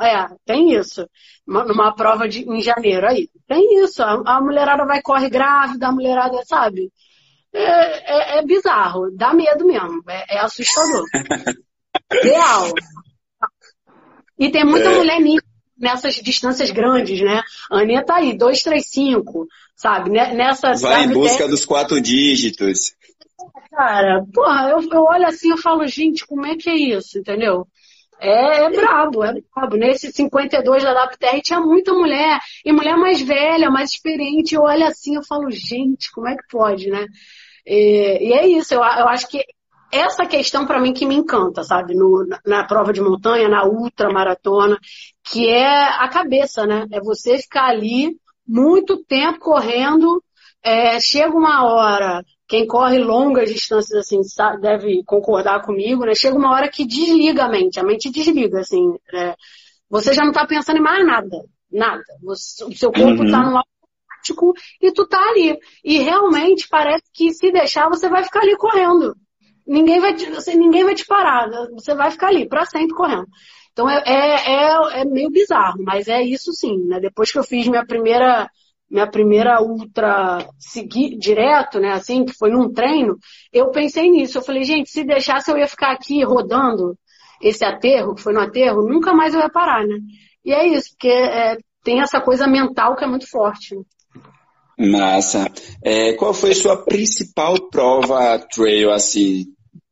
[0.00, 1.08] É, tem isso.
[1.46, 3.28] Numa prova de, em janeiro aí.
[3.48, 4.02] Tem isso.
[4.02, 6.92] A, a mulherada vai corre grávida, a mulherada, sabe?
[7.54, 11.04] É, é, é bizarro, dá medo mesmo, é, é assustador.
[12.22, 12.72] Real.
[14.38, 14.96] E tem muita é.
[14.96, 15.20] mulher
[15.78, 17.42] nessas distâncias grandes, né?
[17.70, 20.10] A Aninha tá aí, 235, sabe?
[20.10, 22.94] Nessa, Vai em busca dos quatro dígitos.
[23.70, 27.66] Cara, porra, eu, eu olho assim e falo, gente, como é que é isso, entendeu?
[28.20, 29.76] É, é brabo, é brabo.
[29.76, 34.54] Nesse 52 da WTR tinha muita mulher, e mulher mais velha, mais experiente.
[34.54, 37.06] Eu olho assim e falo, gente, como é que pode, né?
[37.66, 39.44] E, e é isso, eu, eu acho que
[39.92, 41.94] essa questão para mim que me encanta, sabe?
[41.94, 44.78] No, na, na, prova de montanha, na ultramaratona,
[45.22, 46.86] que é a cabeça, né?
[46.90, 48.16] É você ficar ali
[48.48, 50.22] muito tempo correndo,
[50.62, 56.14] é, chega uma hora, quem corre longas distâncias assim sabe, deve concordar comigo, né?
[56.14, 58.94] Chega uma hora que desliga a mente, a mente desliga, assim.
[59.12, 59.34] É,
[59.90, 62.02] você já não está pensando em mais nada, nada.
[62.22, 63.50] Você, o seu corpo está uhum.
[63.50, 63.58] no
[64.80, 65.58] e tu tá ali.
[65.84, 69.14] E realmente parece que se deixar, você vai ficar ali correndo.
[69.66, 71.48] Ninguém vai te, você, ninguém vai te parar.
[71.72, 73.26] Você vai ficar ali para sempre correndo.
[73.72, 76.76] Então é, é, é, é, meio bizarro, mas é isso sim.
[76.86, 77.00] Né?
[77.00, 78.48] Depois que eu fiz minha primeira
[78.90, 83.16] minha primeira ultra seguir direto, né, assim, que foi num treino,
[83.50, 84.36] eu pensei nisso.
[84.36, 86.94] Eu falei, gente, se deixasse eu ia ficar aqui rodando
[87.40, 89.96] esse aterro, que foi no aterro, nunca mais eu ia parar, né?
[90.44, 93.74] E é isso, porque é, tem essa coisa mental que é muito forte.
[93.74, 93.82] Né?
[94.82, 95.50] Massa.
[95.82, 99.46] É, qual foi sua principal prova trail, assim?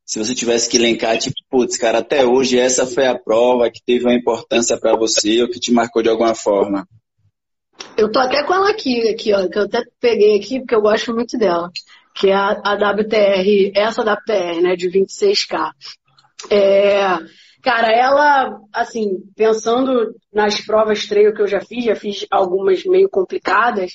[0.05, 3.81] Se você tivesse que elencar, tipo, putz, cara, até hoje essa foi a prova que
[3.85, 6.87] teve uma importância para você ou que te marcou de alguma forma.
[7.96, 10.83] Eu tô até com ela aqui, aqui, ó, que eu até peguei aqui porque eu
[10.83, 11.70] gosto muito dela,
[12.14, 15.70] que é a, a WTR, essa WTR, né, de 26K.
[16.50, 17.18] É,
[17.62, 23.09] cara, ela, assim, pensando nas provas trail que eu já fiz, já fiz algumas meio
[23.09, 23.92] complicadas,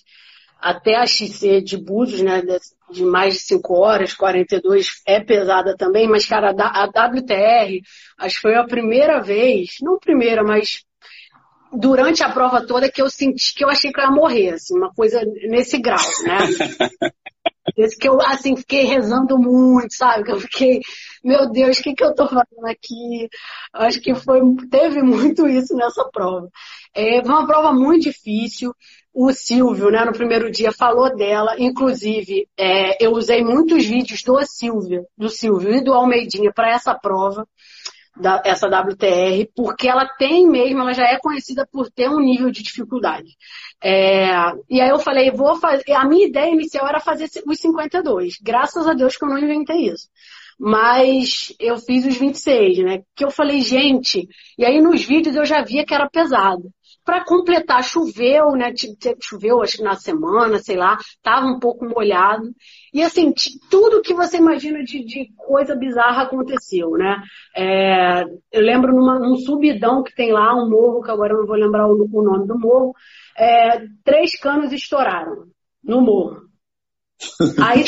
[0.66, 2.42] até a XC de Búzios, né,
[2.90, 7.82] de mais de 5 horas, 42, é pesada também, mas, cara, a WTR,
[8.18, 10.84] acho que foi a primeira vez, não primeira, mas
[11.72, 14.76] durante a prova toda que eu senti que eu achei que eu ia morrer, assim,
[14.76, 16.40] uma coisa nesse grau, né?
[17.76, 20.24] Esse que eu, assim, fiquei rezando muito, sabe?
[20.24, 20.80] Que eu fiquei,
[21.24, 23.28] meu Deus, o que, que eu tô fazendo aqui?
[23.74, 26.50] Acho que foi, teve muito isso nessa prova.
[26.94, 28.74] É uma prova muito difícil.
[29.14, 31.56] O Silvio, né, no primeiro dia, falou dela.
[31.58, 36.94] Inclusive, é, eu usei muitos vídeos do Silvio, do Silvio e do Almeidinha para essa
[36.94, 37.48] prova
[38.16, 42.50] da, essa WTR, porque ela tem mesmo, ela já é conhecida por ter um nível
[42.50, 43.36] de dificuldade.
[43.84, 44.30] É,
[44.70, 45.92] e aí eu falei, vou fazer.
[45.94, 48.36] A minha ideia inicial era fazer os 52.
[48.42, 50.08] Graças a Deus que eu não inventei isso.
[50.58, 53.04] Mas eu fiz os 26, né?
[53.14, 56.72] Que eu falei, gente, e aí nos vídeos eu já via que era pesado.
[57.06, 58.74] Para completar, choveu, né?
[59.22, 62.52] Choveu, acho que na semana, sei lá, tava um pouco molhado.
[62.92, 63.32] E assim,
[63.70, 67.22] tudo que você imagina de, de coisa bizarra aconteceu, né?
[67.56, 71.46] É, eu lembro numa, num subidão que tem lá, um morro, que agora eu não
[71.46, 72.94] vou lembrar o, o nome do morro,
[73.38, 75.46] é, três canos estouraram
[75.84, 76.42] no morro.
[77.64, 77.84] Aí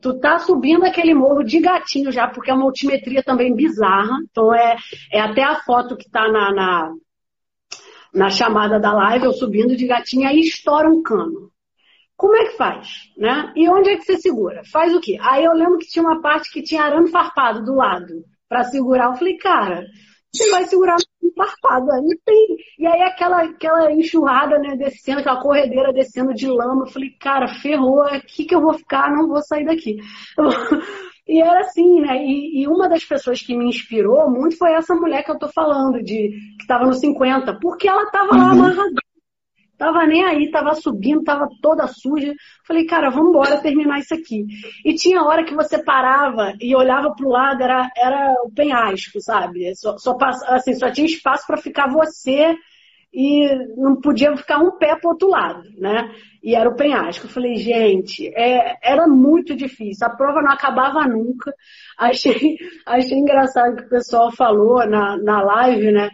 [0.00, 4.18] tu tá subindo aquele morro de gatinho já, porque é uma altimetria também bizarra.
[4.30, 4.76] Então é,
[5.12, 6.92] é até a foto que tá na, na
[8.14, 11.50] na chamada da live, eu subindo de gatinha, aí estoura um cano.
[12.16, 12.88] Como é que faz?
[13.16, 13.52] Né?
[13.56, 14.62] E onde é que você segura?
[14.70, 15.16] Faz o quê?
[15.22, 19.06] Aí eu lembro que tinha uma parte que tinha arame farpado do lado para segurar.
[19.06, 19.86] Eu falei, cara,
[20.32, 22.56] você vai segurar um farpado aí tem.
[22.78, 26.84] E aí aquela, aquela enxurrada, né, descendo, aquela corredeira descendo de lama.
[26.84, 29.96] Eu falei, cara, ferrou, é aqui que eu vou ficar, não vou sair daqui.
[31.30, 32.16] E era assim, né?
[32.24, 35.46] E, e, uma das pessoas que me inspirou muito foi essa mulher que eu tô
[35.46, 38.64] falando, de que estava no 50, porque ela estava lá uhum.
[38.64, 39.00] amarrada.
[39.78, 42.34] Tava nem aí, tava subindo, tava toda suja.
[42.66, 44.44] Falei, cara, vamos embora terminar isso aqui.
[44.84, 49.72] E tinha hora que você parava e olhava pro lado, era, era o penhasco, sabe?
[49.76, 52.56] Só, só, assim, só tinha espaço para ficar você
[53.12, 53.44] e
[53.76, 56.12] não podia ficar um pé para outro lado, né?
[56.42, 57.26] E era o penhasco.
[57.26, 60.06] Eu falei, gente, é, era muito difícil.
[60.06, 61.52] A prova não acabava nunca.
[61.98, 66.10] Achei, achei engraçado que o pessoal falou na, na live, né?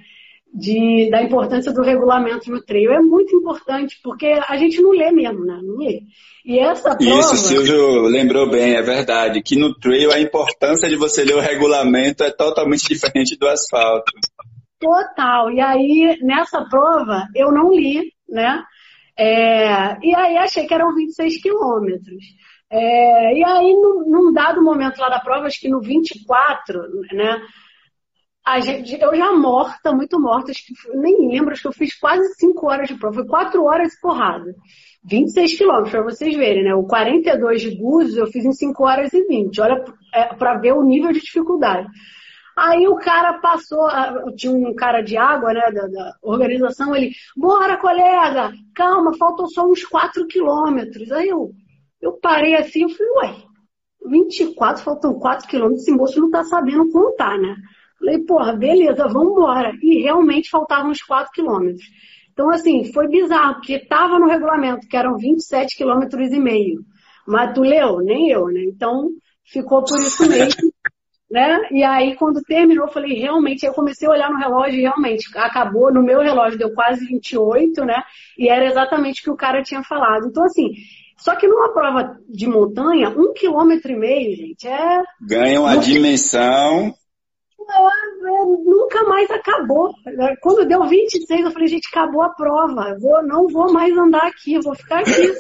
[0.55, 2.93] De, da importância do regulamento no treino.
[2.93, 5.61] É muito importante, porque a gente não lê mesmo, né?
[5.63, 6.01] Não lê.
[6.47, 7.21] E essa prova...
[7.21, 9.43] Isso, Silvio lembrou bem, é verdade.
[9.43, 14.11] Que no trail a importância de você ler o regulamento é totalmente diferente do asfalto.
[14.79, 15.51] Total.
[15.51, 18.63] E aí, nessa prova, eu não li, né?
[19.19, 22.25] É, e aí achei que eram 26 quilômetros.
[22.71, 26.79] É, e aí, num, num, dado momento lá da prova, acho que no 24,
[27.13, 27.41] né?
[28.45, 31.99] A gente, eu já morta, muito morta, acho que nem lembro, acho que eu fiz
[31.99, 34.55] quase 5 horas de prova, foi 4 horas de porrada.
[35.09, 36.75] 26 quilômetros, para vocês verem, né?
[36.75, 39.61] O 42 de Búzios eu fiz em 5 horas e 20.
[39.61, 41.89] Olha, é, para ver o nível de dificuldade.
[42.57, 43.87] Aí o cara passou,
[44.35, 49.67] tinha um cara de água, né, da, da organização, ele, bora colega, calma, faltam só
[49.67, 51.13] uns 4 quilômetros.
[51.13, 51.51] Aí eu,
[52.01, 53.37] eu parei assim, eu falei, ué,
[54.09, 57.57] 24, faltam 4 quilômetros, esse moço não tá sabendo contar, né?
[57.99, 59.73] Falei, porra, beleza, vamos embora.
[59.83, 61.85] E realmente faltavam uns 4 quilômetros.
[62.33, 66.81] Então, assim, foi bizarro, porque estava no regulamento, que eram 27 quilômetros e meio.
[67.27, 67.99] Mas tu leu?
[68.01, 68.63] Nem eu, né?
[68.65, 69.11] Então,
[69.45, 70.71] ficou por isso mesmo
[71.31, 71.69] né?
[71.71, 75.27] E aí, quando terminou, eu falei, realmente, eu comecei a olhar no relógio e realmente
[75.37, 78.03] acabou, no meu relógio deu quase 28, né?
[78.39, 80.29] E era exatamente o que o cara tinha falado.
[80.29, 80.73] Então, assim,
[81.19, 85.03] só que numa prova de montanha, um quilômetro e meio, gente, é.
[85.21, 86.95] Ganha uma dimensão.
[87.69, 89.93] É, é, nunca mais acabou.
[90.41, 92.91] Quando deu 26, eu falei, gente, acabou a prova.
[92.91, 95.33] Eu vou, não vou mais andar aqui, eu vou ficar aqui.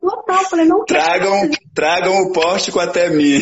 [0.00, 3.40] Total, falei, não tragam, tragam o pórtico até mim.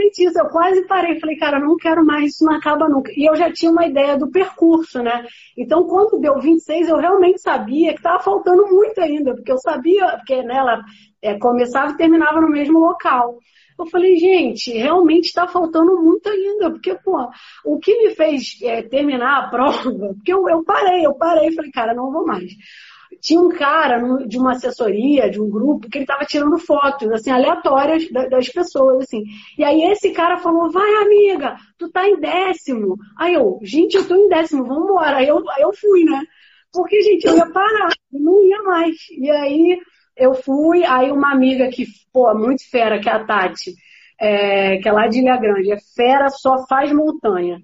[0.00, 0.38] Exatamente isso.
[0.38, 1.20] Eu quase parei.
[1.20, 3.12] Falei, cara, não quero mais, isso não acaba nunca.
[3.14, 5.26] E eu já tinha uma ideia do percurso, né?
[5.56, 10.06] Então, quando deu 26, eu realmente sabia que estava faltando muito ainda, porque eu sabia,
[10.16, 10.80] porque né, ela
[11.22, 13.38] é, começava e terminava no mesmo local.
[13.78, 17.16] Eu falei, gente, realmente está faltando muito ainda, porque, pô,
[17.64, 19.82] o que me fez é, terminar a prova,
[20.14, 22.52] porque eu, eu parei, eu parei, falei, cara, não vou mais
[23.20, 27.30] tinha um cara de uma assessoria, de um grupo, que ele estava tirando fotos, assim,
[27.30, 29.24] aleatórias das pessoas, assim.
[29.58, 32.96] E aí esse cara falou, vai amiga, tu tá em décimo.
[33.18, 35.02] Aí eu, gente, eu tô em décimo, vamos.
[35.02, 36.20] Aí eu, aí eu fui, né?
[36.72, 38.96] Porque, gente, eu ia parar, não ia mais.
[39.10, 39.78] E aí
[40.16, 43.74] eu fui, aí uma amiga que, pô, muito fera, que é a Tati,
[44.20, 47.58] é, que é lá de Ilha Grande, é fera, só faz montanha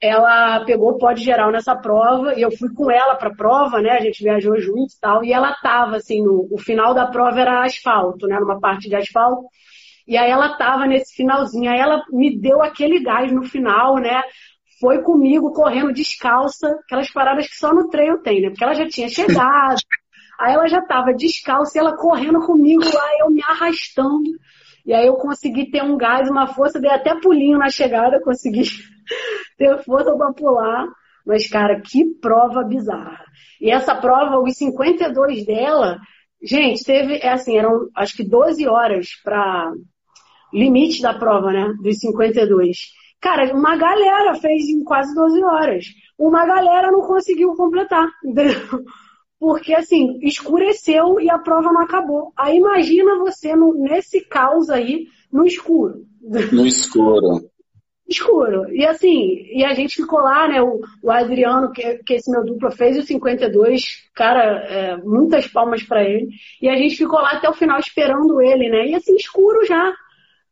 [0.00, 3.82] ela pegou o pódio geral nessa prova e eu fui com ela para a prova,
[3.82, 3.90] né?
[3.90, 5.22] A gente viajou juntos e tal.
[5.22, 8.38] E ela tava assim, no, o final da prova era asfalto, né?
[8.40, 9.44] Numa parte de asfalto.
[10.08, 11.70] E aí ela tava nesse finalzinho.
[11.70, 14.22] Aí ela me deu aquele gás no final, né?
[14.80, 18.48] Foi comigo correndo descalça, aquelas paradas que só no treino tem, né?
[18.48, 19.76] Porque ela já tinha chegado.
[20.40, 24.30] Aí ela já tava descalça e ela correndo comigo lá, eu me arrastando.
[24.86, 28.62] E aí eu consegui ter um gás, uma força, dei até pulinho na chegada, consegui
[29.56, 30.88] ter força para pular.
[31.26, 33.24] Mas, cara, que prova bizarra.
[33.60, 35.98] E essa prova, os 52 dela,
[36.42, 39.70] gente, teve, é assim, eram acho que 12 horas para
[40.52, 41.72] limite da prova, né?
[41.82, 42.78] Dos 52.
[43.20, 45.84] Cara, uma galera fez em quase 12 horas.
[46.18, 48.82] Uma galera não conseguiu completar, entendeu?
[49.38, 52.32] Porque, assim, escureceu e a prova não acabou.
[52.36, 56.04] Aí imagina você no, nesse caos aí, no escuro.
[56.52, 57.49] No escuro.
[58.10, 58.68] Escuro.
[58.74, 60.60] E assim, e a gente ficou lá, né?
[60.60, 65.82] O, o Adriano, que, que esse meu duplo fez o 52, cara, é, muitas palmas
[65.82, 66.28] para ele.
[66.60, 68.88] E a gente ficou lá até o final esperando ele, né?
[68.88, 69.94] E assim, escuro já.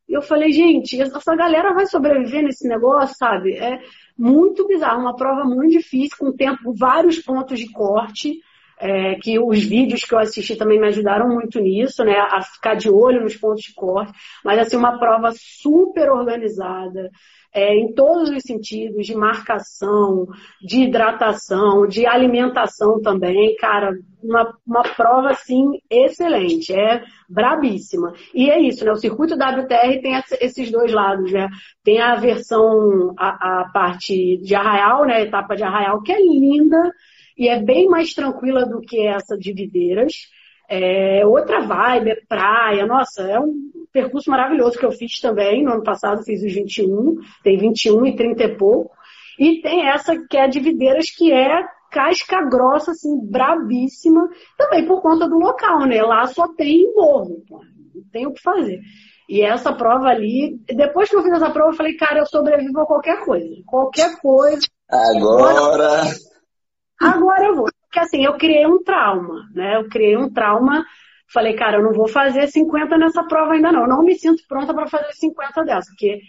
[0.08, 3.54] E eu falei, gente, essa galera vai sobreviver nesse negócio, sabe?
[3.54, 3.78] É
[4.16, 8.40] muito bizarro, uma prova muito difícil, com tempo, vários pontos de corte
[8.80, 12.16] é, que os vídeos que eu assisti também me ajudaram muito nisso, né?
[12.18, 14.12] A ficar de olho nos pontos de corte.
[14.44, 17.10] Mas, assim, uma prova super organizada,
[17.52, 20.26] é, em todos os sentidos, de marcação,
[20.62, 23.56] de hidratação, de alimentação também.
[23.56, 26.72] Cara, uma, uma prova, assim, excelente.
[26.72, 28.12] É brabíssima.
[28.32, 28.92] E é isso, né?
[28.92, 31.48] O circuito WTR tem esses dois lados, né?
[31.82, 35.14] Tem a versão, a, a parte de Arraial, né?
[35.16, 36.92] A etapa de Arraial, que é linda
[37.38, 40.12] e é bem mais tranquila do que essa de Videiras.
[40.68, 42.84] É outra vibe, é praia.
[42.84, 43.54] Nossa, é um
[43.92, 45.64] percurso maravilhoso que eu fiz também.
[45.64, 48.94] No ano passado fiz os 21, tem 21 e 30 e pouco.
[49.38, 54.28] E tem essa que é de Videiras, que é casca grossa, assim, brabíssima,
[54.58, 56.02] também por conta do local, né?
[56.02, 58.80] Lá só tem morro, não tem o que fazer.
[59.28, 62.80] E essa prova ali, depois que eu fiz essa prova, eu falei, cara, eu sobrevivo
[62.80, 63.46] a qualquer coisa.
[63.66, 64.66] Qualquer coisa.
[64.90, 66.02] Agora.
[67.00, 67.68] Agora eu vou.
[67.82, 69.76] Porque assim, eu criei um trauma, né?
[69.76, 70.84] Eu criei um trauma.
[71.32, 73.82] Falei, cara, eu não vou fazer 50 nessa prova ainda não.
[73.82, 76.20] Eu não me sinto pronta para fazer 50 dessa, porque,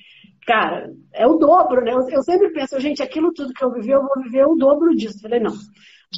[0.45, 1.93] cara, é o dobro, né?
[1.93, 4.93] Eu, eu, sempre penso, gente, aquilo tudo que eu vivi, eu vou viver o dobro
[4.95, 5.21] disso.
[5.21, 5.53] Falei, não,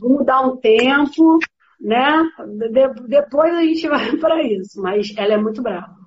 [0.01, 1.37] vamos dar um tempo,
[1.79, 2.27] né?
[2.71, 4.81] De, depois a gente vai para isso.
[4.81, 6.01] Mas ela é muito brava.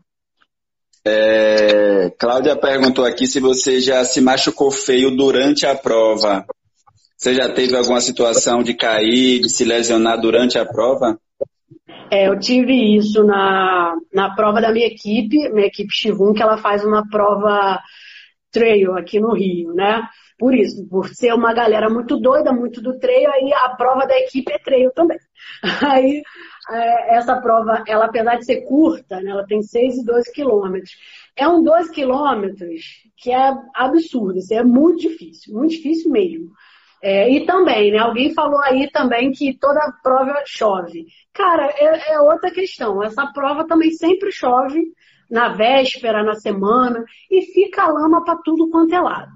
[1.07, 6.47] É, Cláudia perguntou aqui se você já se machucou feio durante a prova.
[7.17, 11.19] Você já teve alguma situação de cair, de se lesionar durante a prova?
[12.11, 16.59] É, eu tive isso na, na prova da minha equipe, minha equipe Chivum, que ela
[16.59, 17.81] faz uma prova
[18.51, 20.03] trail aqui no Rio, né?
[20.39, 24.19] Por isso, por ser uma galera muito doida, muito do trail, aí a prova da
[24.19, 25.19] equipe é trail também.
[25.83, 26.23] Aí,
[26.71, 30.91] é, essa prova, ela apesar de ser curta, né, ela tem 6 e 12 quilômetros.
[31.37, 32.83] É um 12 quilômetros
[33.17, 36.51] que é absurdo, é muito difícil, muito difícil mesmo.
[37.07, 37.99] É, e também, né?
[37.99, 41.05] Alguém falou aí também que toda prova chove.
[41.35, 43.03] Cara, é, é outra questão.
[43.03, 44.83] Essa prova também sempre chove
[45.31, 49.31] na véspera, na semana, e fica lama para tudo quanto é lado.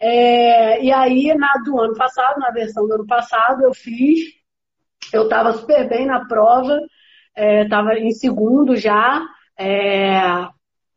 [0.00, 4.18] É, e aí, na do ano passado, na versão do ano passado, eu fiz,
[5.12, 6.80] eu estava super bem na prova,
[7.36, 9.24] estava é, em segundo já,
[9.56, 10.48] é,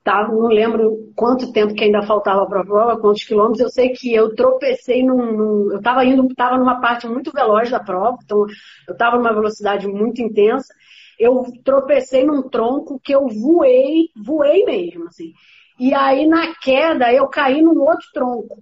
[0.05, 0.27] Tá?
[0.27, 3.59] Não lembro quanto tempo que ainda faltava para a prova, quantos quilômetros.
[3.59, 5.17] Eu sei que eu tropecei num.
[5.17, 8.45] num eu estava indo, estava numa parte muito veloz da prova, então
[8.87, 10.71] eu estava numa velocidade muito intensa.
[11.19, 15.33] Eu tropecei num tronco que eu voei, voei mesmo, assim.
[15.79, 18.61] E aí na queda eu caí num outro tronco.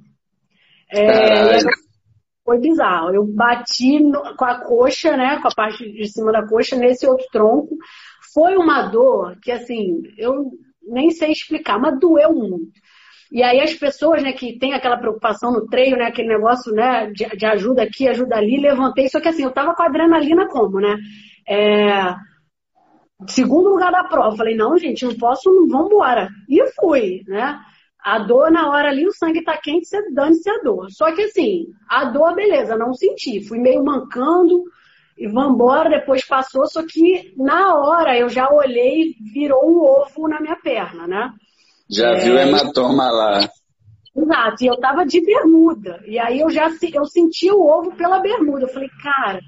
[0.89, 1.57] É,
[2.45, 3.13] foi bizarro.
[3.13, 7.05] Eu bati no, com a coxa, né, com a parte de cima da coxa nesse
[7.05, 7.75] outro tronco.
[8.33, 10.49] Foi uma dor que assim, eu
[10.87, 12.71] nem sei explicar, mas doeu muito.
[13.31, 17.07] E aí as pessoas, né, que tem aquela preocupação no treino, né, aquele negócio, né,
[17.11, 20.47] de, de ajuda aqui, ajuda ali, levantei, só que assim, eu tava com a adrenalina
[20.47, 20.95] como, né?
[21.47, 22.15] É,
[23.27, 26.29] segundo lugar da prova, falei, não, gente, não posso, não, vambora.
[26.47, 27.59] E fui, né?
[27.99, 30.91] A dor na hora ali, o sangue tá quente, você dane-se a dor.
[30.91, 33.47] Só que assim, a dor, beleza, não senti.
[33.47, 34.63] Fui meio mancando,
[35.17, 40.39] e vambora, depois passou, só que na hora eu já olhei virou um ovo na
[40.41, 41.31] minha perna, né?
[41.89, 42.15] Já é...
[42.15, 43.49] viu hematoma lá.
[44.15, 46.03] Exato, e eu tava de bermuda.
[46.05, 48.65] E aí eu já eu senti o ovo pela bermuda.
[48.65, 49.39] Eu falei, cara,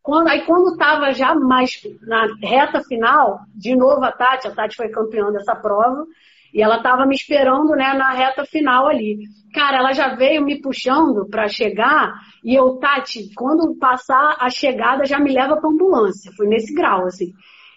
[0.00, 4.76] quando, aí quando tava já mais na reta final, de novo a Tati, a Tati
[4.76, 6.04] foi campeã dessa prova,
[6.52, 9.18] e ela tava me esperando, né, na reta final ali.
[9.54, 12.12] Cara, ela já veio me puxando para chegar
[12.44, 16.32] e eu, Tati, quando passar a chegada, já me leva pra ambulância.
[16.36, 17.32] Foi nesse grau, assim.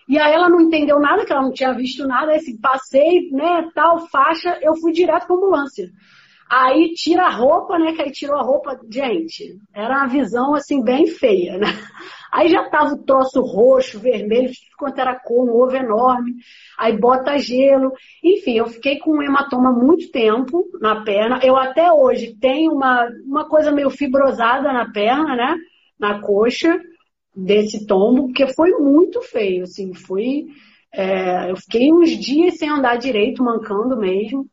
[0.07, 2.31] E aí ela não entendeu nada, que ela não tinha visto nada.
[2.31, 5.89] Aí, assim, passei, né, tal faixa, eu fui direto pra ambulância.
[6.49, 8.79] Aí tira a roupa, né, que aí tirou a roupa.
[8.89, 11.67] Gente, era uma visão, assim, bem feia, né?
[12.31, 16.35] Aí já tava o troço roxo, vermelho, quanto era cor, um ovo enorme.
[16.77, 17.93] Aí bota gelo.
[18.23, 21.39] Enfim, eu fiquei com um hematoma muito tempo na perna.
[21.41, 25.55] Eu até hoje tenho uma, uma coisa meio fibrosada na perna, né?
[25.97, 26.77] Na coxa
[27.35, 30.45] desse tombo, porque foi muito feio, assim, foi...
[30.93, 34.45] É, eu fiquei uns dias sem andar direito, mancando mesmo.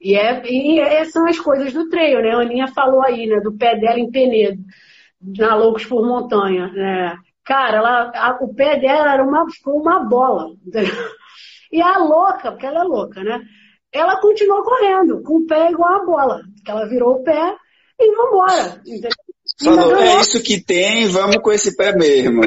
[0.00, 2.30] E, é, e é, são as coisas do treino, né?
[2.30, 3.40] A Aninha falou aí, né?
[3.40, 4.62] Do pé dela em Penedo,
[5.20, 7.16] na Loucos por Montanha, né?
[7.44, 10.50] Cara, ela, a, o pé dela era uma, uma bola.
[11.70, 13.42] E a louca, porque ela é louca, né?
[13.92, 16.40] Ela continuou correndo, com o pé igual a bola.
[16.66, 17.56] Ela virou o pé
[18.00, 18.80] e vambora.
[18.86, 19.10] Entendeu?
[19.62, 22.44] Falou, é isso que tem, vamos com esse pé mesmo.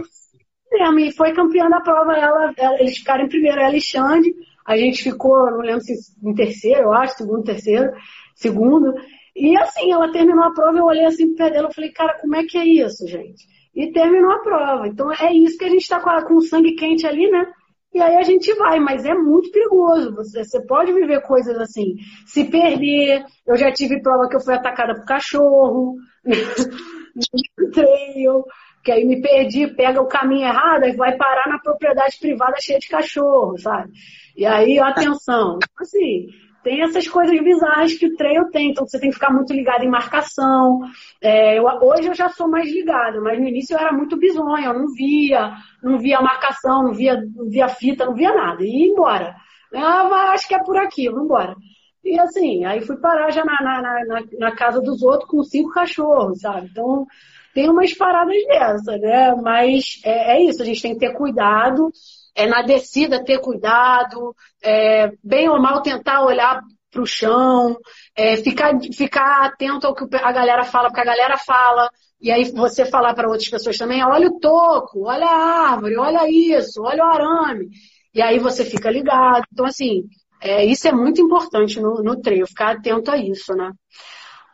[0.73, 4.33] É, e foi campeã da prova, ela, ela, eles ficaram em primeiro, ela e Alexandre.
[4.65, 5.93] A gente ficou, não lembro se
[6.23, 7.91] em terceiro, eu acho, segundo, terceiro,
[8.35, 8.93] segundo.
[9.35, 12.35] E assim, ela terminou a prova, eu olhei assim pé dela, eu falei, cara, como
[12.35, 13.45] é que é isso, gente?
[13.73, 14.87] E terminou a prova.
[14.87, 17.45] Então é isso que a gente está com, com o sangue quente ali, né?
[17.93, 20.15] E aí a gente vai, mas é muito perigoso.
[20.15, 21.95] Você, você pode viver coisas assim,
[22.25, 23.25] se perder.
[23.45, 25.95] Eu já tive prova que eu fui atacada por cachorro,
[26.25, 28.45] no trail,
[28.83, 32.79] que aí me perdi, pega o caminho errado e vai parar na propriedade privada cheia
[32.79, 33.91] de cachorro, sabe?
[34.35, 35.59] E aí, atenção.
[35.79, 36.27] Assim,
[36.63, 39.83] tem essas coisas bizarras que o trail tem, então você tem que ficar muito ligado
[39.83, 40.81] em marcação.
[41.21, 44.67] É, eu, hoje eu já sou mais ligada, mas no início eu era muito bizonha,
[44.67, 45.53] eu não via,
[45.83, 48.63] não via marcação, não via, não via fita, não via nada.
[48.63, 49.35] E ia embora.
[49.73, 51.55] Ah, acho que é por aqui, vamos embora.
[52.03, 55.71] E assim, aí fui parar já na, na, na, na, casa dos outros com cinco
[55.71, 56.67] cachorros, sabe?
[56.71, 57.05] Então,
[57.53, 59.35] tem umas paradas dessa, né?
[59.35, 61.91] Mas é, é isso, a gente tem que ter cuidado
[62.35, 67.77] é, na descida ter cuidado, é, bem ou mal tentar olhar para o chão,
[68.15, 71.89] é, ficar, ficar atento ao que a galera fala, porque a galera fala,
[72.19, 76.29] e aí você falar para outras pessoas também, olha o toco, olha a árvore, olha
[76.29, 77.69] isso, olha o arame,
[78.13, 79.45] e aí você fica ligado.
[79.51, 80.03] Então, assim,
[80.41, 83.71] é, isso é muito importante no, no treino, ficar atento a isso, né?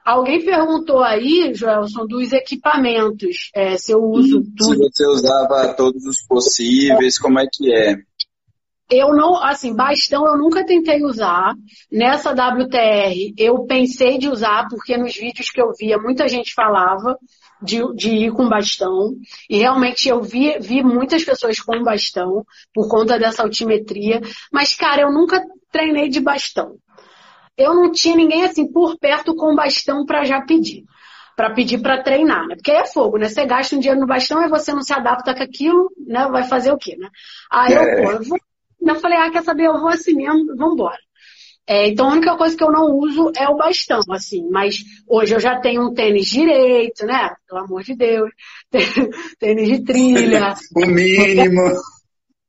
[0.08, 4.74] Alguém perguntou aí, Joelson, dos equipamentos, é, se eu uso tudo.
[4.74, 7.98] Se você usava todos os possíveis, como é que é?
[8.90, 11.54] Eu não, assim, bastão eu nunca tentei usar.
[11.92, 17.18] Nessa WTR eu pensei de usar, porque nos vídeos que eu via muita gente falava
[17.62, 19.14] de, de ir com bastão.
[19.50, 24.22] E realmente eu vi, vi muitas pessoas com bastão por conta dessa altimetria.
[24.54, 26.78] Mas, cara, eu nunca treinei de bastão
[27.58, 30.84] eu não tinha ninguém assim por perto com bastão para já pedir.
[31.36, 32.56] Para pedir para treinar, né?
[32.56, 33.30] Porque é fogo, né?
[33.30, 36.28] Você gasta um dinheiro no bastão e você não se adapta com aquilo, né?
[36.30, 37.10] Vai fazer o quê, né?
[37.52, 38.02] Aí eu, é.
[38.04, 38.40] pô, eu, vou,
[38.82, 39.66] eu falei, ah, quer saber?
[39.66, 40.98] Eu vou assim mesmo, vambora.
[41.70, 45.36] É, então a única coisa que eu não uso é o bastão, assim, mas hoje
[45.36, 47.36] eu já tenho um tênis direito, né?
[47.46, 48.32] Pelo amor de Deus.
[49.38, 50.54] tênis de trilha.
[50.74, 51.74] o mínimo.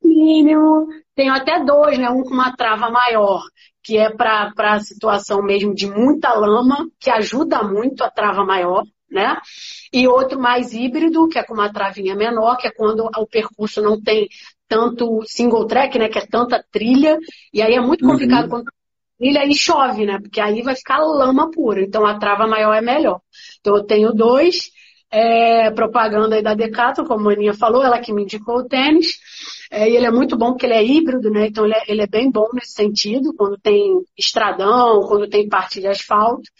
[0.04, 0.86] Mínimo.
[1.16, 2.08] Tenho até dois, né?
[2.08, 3.42] Um com uma trava maior,
[3.88, 8.84] que é para a situação mesmo de muita lama, que ajuda muito a trava maior,
[9.10, 9.38] né?
[9.90, 13.80] E outro mais híbrido, que é com uma travinha menor, que é quando o percurso
[13.80, 14.28] não tem
[14.68, 16.10] tanto single track, né?
[16.10, 17.16] Que é tanta trilha,
[17.50, 18.10] e aí é muito uhum.
[18.10, 18.50] complicado uhum.
[18.50, 18.72] quando
[19.18, 20.18] trilha e chove, né?
[20.20, 21.80] Porque aí vai ficar lama pura.
[21.80, 23.22] Então a trava maior é melhor.
[23.58, 24.70] Então eu tenho dois,
[25.10, 29.18] é, propaganda aí da Decathlon, como a Aninha falou, ela que me indicou o tênis.
[29.70, 31.46] É, e ele é muito bom porque ele é híbrido, né?
[31.46, 35.80] Então ele é, ele é bem bom nesse sentido, quando tem estradão, quando tem parte
[35.80, 36.50] de asfalto.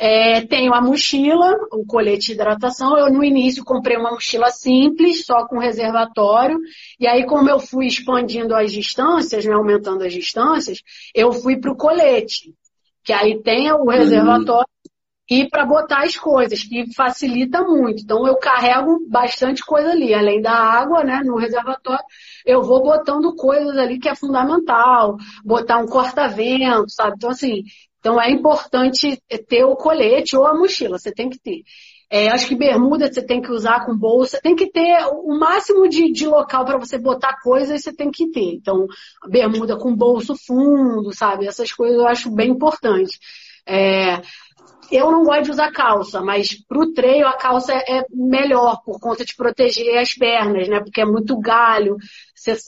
[0.00, 2.96] É, tenho a mochila, o colete de hidratação.
[2.96, 6.56] Eu no início comprei uma mochila simples, só com reservatório.
[7.00, 10.78] E aí, como eu fui expandindo as distâncias, né, aumentando as distâncias,
[11.12, 12.54] eu fui para o colete.
[13.02, 14.68] Que aí tem o reservatório
[15.28, 18.02] e para botar as coisas, que facilita muito.
[18.02, 22.04] Então eu carrego bastante coisa ali, além da água, né, no reservatório,
[22.46, 27.14] eu vou botando coisas ali que é fundamental, botar um corta-vento, sabe?
[27.16, 27.62] Então assim,
[28.00, 31.62] então é importante ter o colete ou a mochila, você tem que ter.
[32.10, 35.86] É, acho que bermuda você tem que usar com bolsa, tem que ter o máximo
[35.86, 38.54] de, de local para você botar coisas, você tem que ter.
[38.54, 38.86] Então,
[39.28, 41.46] bermuda com bolso fundo, sabe?
[41.46, 43.18] Essas coisas eu acho bem importante.
[43.66, 44.22] É,
[44.90, 49.24] eu não gosto de usar calça, mas pro treino a calça é melhor por conta
[49.24, 50.80] de proteger as pernas, né?
[50.80, 51.96] Porque é muito galho.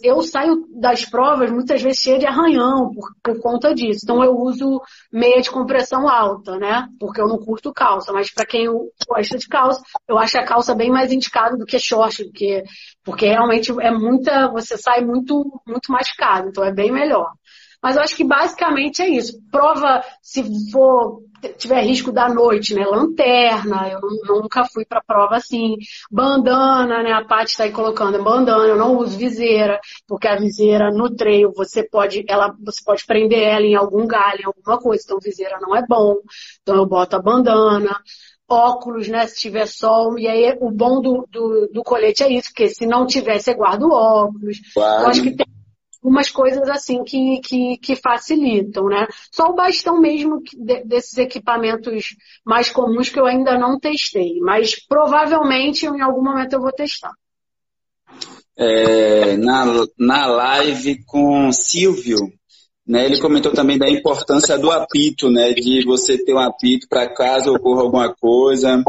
[0.02, 4.00] Eu saio das provas muitas vezes cheia de arranhão por, por conta disso.
[4.02, 6.86] Então eu uso meia de compressão alta, né?
[6.98, 8.12] Porque eu não curto calça.
[8.12, 8.66] Mas para quem
[9.08, 12.64] gosta de calça, eu acho a calça bem mais indicada do que short, porque,
[13.04, 16.48] porque realmente é muita, você sai muito, muito machucado.
[16.48, 17.30] Então é bem melhor.
[17.82, 19.40] Mas eu acho que basicamente é isso.
[19.50, 21.22] Prova, se for
[21.56, 22.84] tiver risco da noite, né?
[22.84, 25.76] Lanterna, eu nunca fui para prova assim.
[26.10, 27.12] Bandana, né?
[27.12, 31.52] A Paty está aí colocando bandana, eu não uso viseira, porque a viseira no treino
[31.54, 35.58] você pode, ela, você pode prender ela em algum galho, em alguma coisa, então viseira
[35.60, 36.16] não é bom.
[36.62, 38.00] Então eu boto a bandana
[38.50, 39.26] óculos, né?
[39.28, 40.18] Se tiver sol.
[40.18, 43.54] E aí o bom do, do, do, colete é isso, porque se não tiver, você
[43.54, 44.58] guarda o óculos.
[44.74, 45.04] Claro.
[45.04, 45.46] Eu acho que tem
[46.02, 49.06] algumas coisas assim que, que, que, facilitam, né?
[49.30, 50.42] Só o bastão mesmo
[50.84, 56.60] desses equipamentos mais comuns que eu ainda não testei, mas provavelmente em algum momento eu
[56.60, 57.12] vou testar.
[58.56, 59.64] É, na,
[59.98, 62.18] na live com Silvio,
[62.86, 67.12] né, ele comentou também da importância do apito, né, de você ter um apito para
[67.14, 68.82] caso ocorra alguma coisa.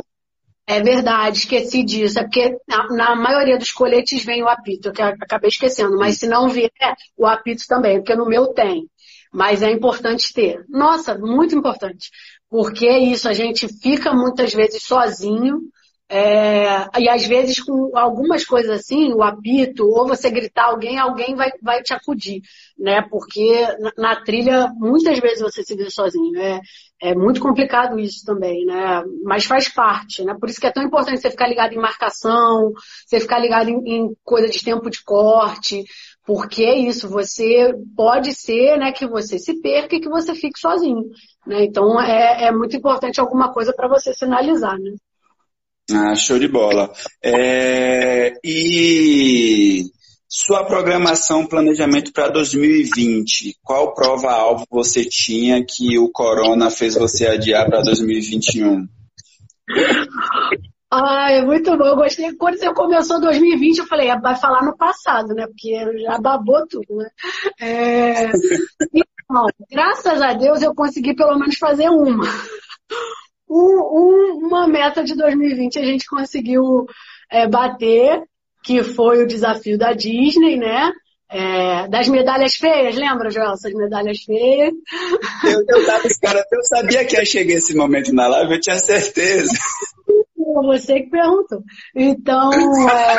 [0.68, 2.20] É verdade, esqueci disso.
[2.20, 5.97] É porque na, na, maioria dos coletes vem o apito, que eu acabei esquecendo.
[5.97, 6.72] Mas se não vier,
[7.18, 8.88] o apito também, porque no meu tem.
[9.34, 10.64] Mas é importante ter.
[10.70, 12.09] Nossa, muito importante.
[12.49, 15.62] Porque é isso, a gente fica muitas vezes sozinho,
[16.09, 21.34] é, e às vezes com algumas coisas assim, o apito, ou você gritar alguém, alguém
[21.36, 22.41] vai, vai te acudir,
[22.78, 23.01] né?
[23.09, 26.38] Porque na, na trilha, muitas vezes você se vê sozinho.
[26.38, 26.59] É,
[27.02, 29.04] é muito complicado isso também, né?
[29.24, 30.36] Mas faz parte, né?
[30.39, 32.72] Por isso que é tão importante você ficar ligado em marcação,
[33.06, 35.84] você ficar ligado em, em coisa de tempo de corte,
[36.24, 40.60] porque é isso, você pode ser né, que você se perca e que você fique
[40.60, 41.10] sozinho.
[41.45, 41.66] Né?
[41.66, 44.78] Então é, é muito importante alguma coisa para você sinalizar.
[44.78, 44.91] Né?
[45.91, 46.91] Ah, show de bola.
[47.24, 49.86] É, e
[50.34, 57.66] sua programação, planejamento para 2020, qual prova-alvo você tinha que o Corona fez você adiar
[57.66, 58.88] para 2021?
[60.90, 61.86] Ah, é muito bom.
[61.86, 62.34] Eu gostei.
[62.36, 65.48] Quando você começou 2020, eu falei, vai falar no passado, né?
[65.48, 67.10] Porque já babou tudo, né?
[67.60, 68.32] É...
[69.32, 72.26] Então, graças a Deus eu consegui pelo menos fazer uma
[73.50, 76.86] um, uma meta de 2020 a gente conseguiu
[77.32, 78.22] é, bater,
[78.64, 80.91] que foi o desafio da Disney, né?
[81.30, 83.53] É, das medalhas feias, lembra, Joel?
[83.53, 84.74] Essas medalhas feias.
[85.45, 88.78] Eu, eu, tava, cara, eu sabia que ia chegar esse momento na live, eu tinha
[88.78, 89.51] certeza.
[90.66, 91.64] Você que perguntou.
[91.95, 92.51] Então,
[92.89, 93.18] é,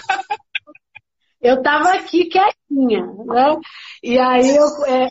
[1.41, 3.57] eu tava aqui quietinha, né?
[4.03, 5.09] E aí eu, é,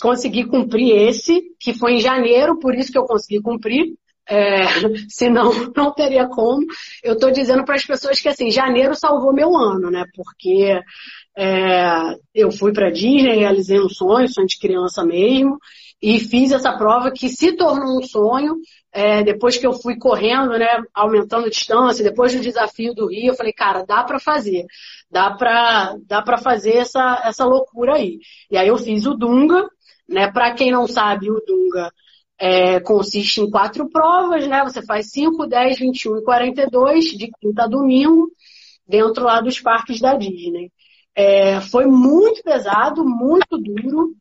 [0.00, 3.94] consegui cumprir esse, que foi em janeiro, por isso que eu consegui cumprir.
[4.26, 4.64] É,
[5.08, 6.64] senão não teria como.
[7.02, 10.04] Eu estou dizendo para as pessoas que assim, janeiro salvou meu ano, né?
[10.14, 10.80] Porque
[11.36, 15.58] é, eu fui para Disney, realizei um sonho, sonho de criança mesmo,
[16.00, 18.56] e fiz essa prova que se tornou um sonho.
[18.92, 23.34] É, depois que eu fui correndo, né, aumentando distância, depois do desafio do Rio, eu
[23.34, 24.64] falei, cara, dá para fazer,
[25.10, 28.20] dá para dá para fazer essa, essa loucura aí.
[28.50, 29.68] E aí eu fiz o Dunga,
[30.08, 30.30] né?
[30.30, 31.90] Para quem não sabe, o Dunga
[32.38, 34.62] é, consiste em quatro provas, né?
[34.64, 38.30] Você faz 5, 10, 21 e 42, de quinta a domingo,
[38.86, 40.70] dentro lá dos parques da Disney.
[41.14, 44.14] É, foi muito pesado, muito duro,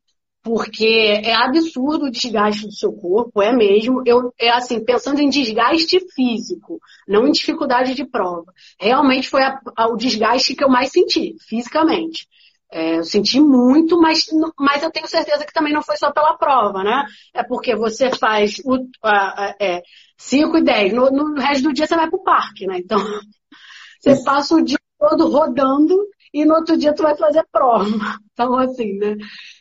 [0.43, 4.03] porque é absurdo o desgaste do seu corpo, é mesmo.
[4.05, 8.53] Eu, é assim, pensando em desgaste físico, não em dificuldade de prova.
[8.79, 12.27] Realmente foi a, a, o desgaste que eu mais senti, fisicamente.
[12.73, 14.25] É, eu senti muito, mas,
[14.59, 17.05] mas eu tenho certeza que também não foi só pela prova, né?
[17.31, 19.83] É porque você faz o, a, a, é,
[20.17, 22.79] 5 e 10, no, no resto do dia você vai pro parque, né?
[22.79, 22.97] Então,
[24.01, 25.95] você passa o dia todo rodando
[26.33, 27.85] e no outro dia tu vai fazer prova.
[28.33, 29.15] Então, assim, né?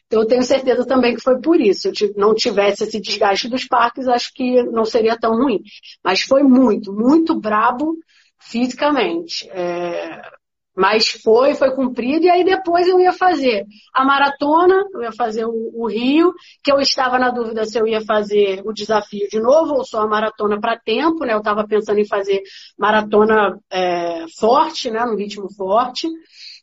[0.06, 1.94] Então, eu tenho certeza também que foi por isso.
[1.94, 5.60] Se eu não tivesse esse desgaste dos parques, acho que não seria tão ruim.
[6.02, 7.98] Mas foi muito, muito brabo
[8.40, 9.46] fisicamente.
[9.50, 10.22] É,
[10.74, 15.44] mas foi, foi cumprido, e aí depois eu ia fazer a maratona, eu ia fazer
[15.44, 16.32] o, o, Rio,
[16.64, 20.00] que eu estava na dúvida se eu ia fazer o desafio de novo ou só
[20.00, 21.34] a maratona para tempo, né?
[21.34, 22.42] Eu estava pensando em fazer
[22.78, 25.04] maratona é, forte, né?
[25.04, 26.08] No ritmo forte.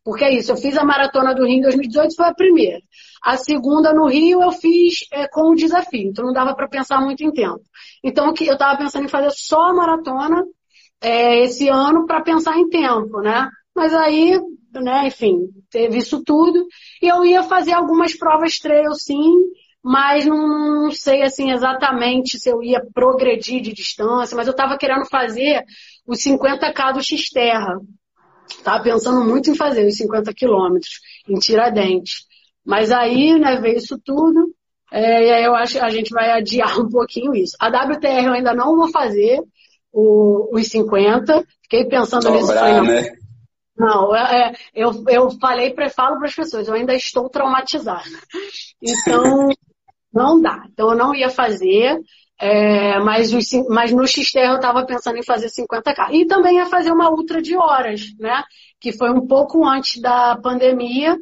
[0.04, 2.80] Porque é isso, eu fiz a maratona do Rio em 2018, foi a primeira.
[3.22, 7.02] A segunda no Rio eu fiz é, com o desafio, então não dava para pensar
[7.02, 7.62] muito em tempo.
[8.04, 10.44] Então eu estava pensando em fazer só a maratona
[11.02, 13.50] é, esse ano para pensar em tempo, né?
[13.80, 14.38] Mas aí,
[14.74, 16.68] né, enfim, teve isso tudo.
[17.02, 19.32] E eu ia fazer algumas provas trail, sim,
[19.82, 24.78] mas não, não sei assim exatamente se eu ia progredir de distância, mas eu estava
[24.78, 25.64] querendo fazer
[26.06, 27.80] os 50k do X-Terra.
[28.50, 32.26] Estava pensando muito em fazer os 50 quilômetros em Tiradentes.
[32.66, 34.54] Mas aí, né, veio isso tudo.
[34.92, 37.56] É, e aí eu acho que a gente vai adiar um pouquinho isso.
[37.62, 39.40] A WTR eu ainda não vou fazer
[39.90, 41.46] o, os 50.
[41.64, 42.54] Fiquei pensando Dobrar, nisso.
[42.54, 43.20] Falei, né?
[43.80, 48.04] Não, é, é, eu, eu falei, falo para as pessoas, eu ainda estou traumatizada.
[48.82, 49.48] Então,
[50.14, 50.66] não dá.
[50.70, 51.98] Então, eu não ia fazer.
[52.42, 56.12] É, mas, os, mas no Xterra eu estava pensando em fazer 50K.
[56.12, 58.44] E também ia fazer uma ultra de horas, né?
[58.82, 61.18] Que foi um pouco antes da pandemia.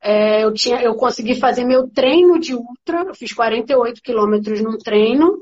[0.00, 4.78] É, eu, tinha, eu consegui fazer meu treino de ultra, eu fiz 48 quilômetros num
[4.78, 5.36] treino.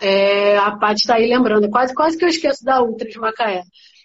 [0.00, 3.62] É, a Paty está aí lembrando, quase, quase que eu esqueço da ultra de Macaé.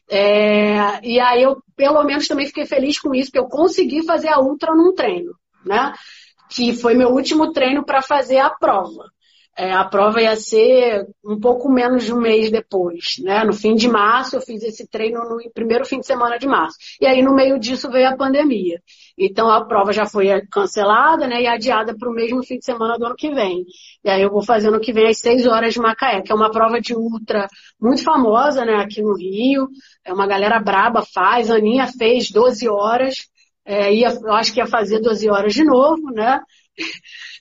[0.09, 4.29] É, e aí eu, pelo menos, também fiquei feliz com isso, que eu consegui fazer
[4.29, 5.33] a ultra num treino,
[5.65, 5.93] né?
[6.49, 9.09] Que foi meu último treino para fazer a prova.
[9.57, 13.41] É, a prova ia ser um pouco menos de um mês depois, né?
[13.45, 16.77] No fim de março, eu fiz esse treino no primeiro fim de semana de março.
[16.99, 18.81] E aí, no meio disso, veio a pandemia.
[19.17, 21.41] Então, a prova já foi cancelada, né?
[21.41, 23.63] E adiada para o mesmo fim de semana do ano que vem.
[24.03, 26.35] E aí, eu vou fazer ano que vem às 6 horas de Macaé, que é
[26.35, 27.47] uma prova de ultra
[27.79, 28.75] muito famosa, né?
[28.75, 29.69] Aqui no Rio.
[30.03, 31.49] É uma galera braba, faz.
[31.49, 33.15] A Aninha fez 12 horas.
[33.63, 36.41] É, ia, eu acho que ia fazer 12 horas de novo, né?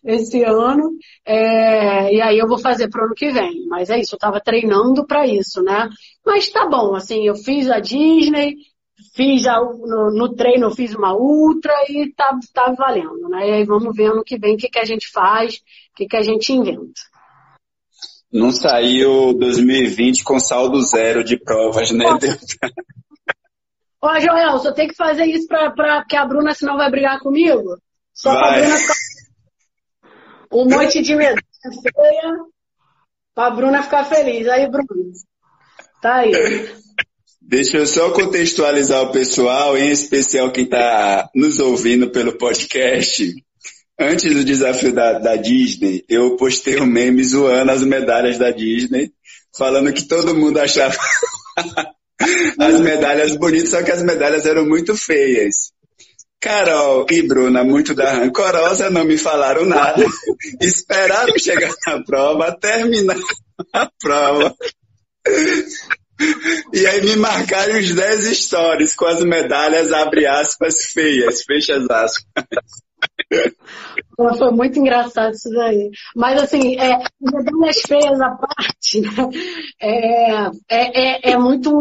[0.04, 0.96] Esse ano.
[1.24, 3.66] É, e aí eu vou fazer para o ano que vem.
[3.68, 5.88] Mas é isso, eu estava treinando para isso, né?
[6.24, 8.56] Mas tá bom, assim, eu fiz a Disney,
[9.14, 13.48] fiz a, no, no, treino eu fiz uma ultra e tá, tá valendo, né?
[13.48, 16.06] E aí vamos ver ano que vem o que, que a gente faz, o que,
[16.06, 17.00] que a gente inventa.
[18.32, 22.04] Não saiu 2020 com saldo zero de provas, né?
[24.02, 27.20] Ó, Joel, só tem que fazer isso pra, pra, porque a Bruna senão vai brigar
[27.20, 27.78] comigo.
[28.12, 28.40] Só vai.
[28.40, 28.94] pra Bruna ficar
[30.54, 32.36] um monte de medalha feia
[33.34, 34.46] para a Bruna ficar feliz.
[34.46, 34.86] Aí, Bruna,
[36.00, 36.32] tá aí.
[37.42, 43.34] Deixa eu só contextualizar o pessoal, em especial quem está nos ouvindo pelo podcast.
[43.98, 49.12] Antes do desafio da, da, Disney, eu postei um meme zoando as medalhas da Disney,
[49.56, 50.96] falando que todo mundo achava
[52.58, 55.73] as medalhas bonitas, só que as medalhas eram muito feias.
[56.44, 60.04] Carol e Bruna, muito da rancorosa, não me falaram nada.
[60.60, 63.16] Esperaram chegar na prova, terminar
[63.72, 64.54] a prova.
[66.70, 71.88] E aí me marcaram os 10 stories com as medalhas, abre aspas, feias, fecha as
[71.88, 72.44] aspas.
[74.38, 75.90] Foi muito engraçado isso daí.
[76.14, 79.30] Mas assim, é, medalhas feias à parte, né?
[79.80, 80.34] é,
[80.68, 81.72] é, é, é muito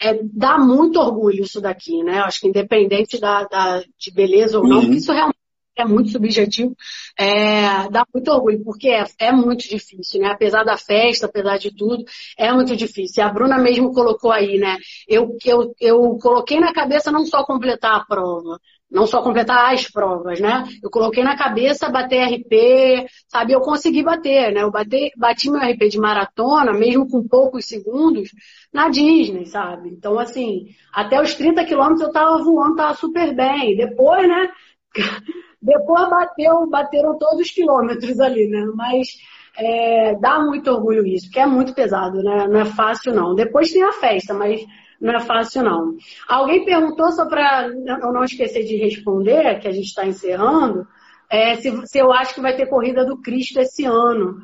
[0.00, 2.20] é, dá muito orgulho isso daqui, né?
[2.20, 4.92] Acho que independente da, da de beleza ou não, uhum.
[4.92, 5.38] isso realmente
[5.76, 6.76] é muito subjetivo,
[7.16, 10.28] é, dá muito orgulho, porque é, é, muito difícil, né?
[10.28, 12.04] Apesar da festa, apesar de tudo,
[12.36, 13.22] é muito difícil.
[13.22, 14.76] A Bruna mesmo colocou aí, né?
[15.06, 18.60] Eu, eu, eu coloquei na cabeça não só completar a prova,
[18.90, 20.64] não só completar as provas, né?
[20.82, 23.52] Eu coloquei na cabeça bater RP, sabe?
[23.52, 24.62] Eu consegui bater, né?
[24.62, 28.30] Eu bati, bati meu RP de maratona, mesmo com poucos segundos,
[28.72, 29.90] na Disney, sabe?
[29.90, 33.76] Então, assim, até os 30 quilômetros eu tava voando, tava super bem.
[33.76, 34.48] Depois, né?
[35.60, 38.64] Depois bateu, bateram todos os quilômetros ali, né?
[38.74, 39.08] Mas
[39.58, 42.46] é, dá muito orgulho isso, porque é muito pesado, né?
[42.48, 43.34] Não é fácil, não.
[43.34, 44.64] Depois tem a festa, mas
[45.00, 45.96] não é fácil, não.
[46.28, 50.86] Alguém perguntou, só para eu não esquecer de responder, que a gente está encerrando,
[51.30, 54.42] é, se, se, eu acho que vai ter corrida do Cristo esse ano,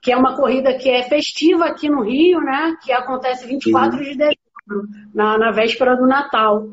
[0.00, 2.76] que é uma corrida que é festiva aqui no Rio, né?
[2.82, 4.02] Que acontece 24 uhum.
[4.02, 6.68] de dezembro, na, na véspera do Natal.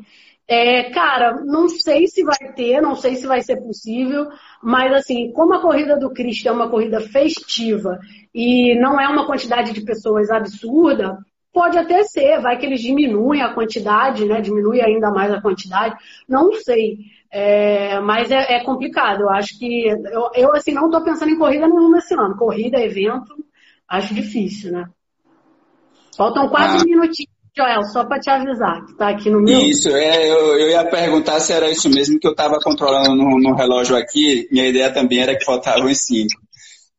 [0.48, 4.26] É, cara, não sei se vai ter, não sei se vai ser possível,
[4.60, 8.00] mas assim, como a corrida do Cristo é uma corrida festiva
[8.34, 11.18] e não é uma quantidade de pessoas absurda,
[11.52, 14.40] Pode até ser, vai que eles diminuem a quantidade, né?
[14.40, 15.96] Diminui ainda mais a quantidade.
[16.28, 16.98] Não sei.
[17.30, 19.22] É, mas é, é, complicado.
[19.22, 19.86] Eu acho que.
[19.86, 22.36] Eu, eu assim, não estou pensando em corrida nenhuma esse ano.
[22.36, 23.34] Corrida, evento,
[23.88, 24.84] acho difícil, né?
[26.16, 26.84] Faltam quatro ah.
[26.84, 29.60] minutinhos, Joel, só para te avisar, que está aqui no meu.
[29.60, 33.38] Isso, é, eu, eu, ia perguntar se era isso mesmo que eu estava controlando no,
[33.40, 34.48] no relógio aqui.
[34.52, 36.39] Minha ideia também era que faltavam cinco.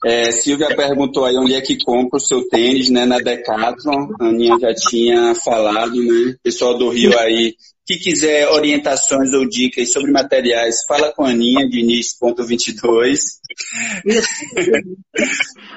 [0.03, 3.05] É, Silvia perguntou aí onde é que compra o seu tênis, né?
[3.05, 4.07] Na Decathlon.
[4.19, 6.35] A Aninha já tinha falado, né?
[6.41, 7.53] Pessoal do Rio aí,
[7.85, 13.19] que quiser orientações ou dicas sobre materiais, fala com a Aninha, Diniz.22.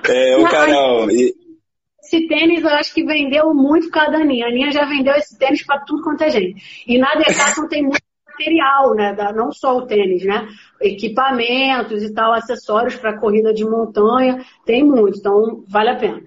[0.09, 1.11] é, o Carol.
[1.11, 4.47] Esse tênis eu acho que vendeu muito por causa da Aninha.
[4.47, 6.85] A Aninha já vendeu esse tênis para tudo quanto é gente.
[6.87, 8.04] E na Decathlon tem muito
[8.35, 9.15] material, né?
[9.15, 10.47] Da, não só o tênis, né?
[10.81, 16.23] Equipamentos e tal, acessórios para corrida de montanha, tem muito, então vale a pena.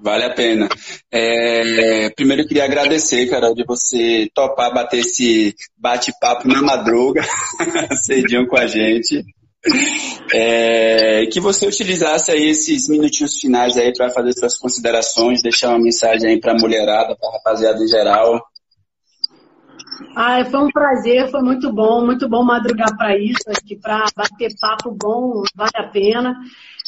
[0.00, 0.68] Vale a pena.
[1.12, 7.22] É, primeiro eu queria agradecer, Carol, de você topar bater esse bate-papo na madruga,
[8.04, 9.24] cedinho com a gente.
[10.32, 15.80] É, que você utilizasse aí esses minutinhos finais aí para fazer suas considerações, deixar uma
[15.80, 18.40] mensagem aí para a mulherada, para a rapaziada em geral,
[20.14, 24.04] ah, foi um prazer, foi muito bom, muito bom madrugar para isso, acho que para
[24.16, 26.36] bater papo bom vale a pena.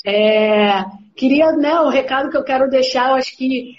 [0.05, 0.85] É,
[1.17, 3.75] queria, né, o recado que eu quero deixar, eu acho que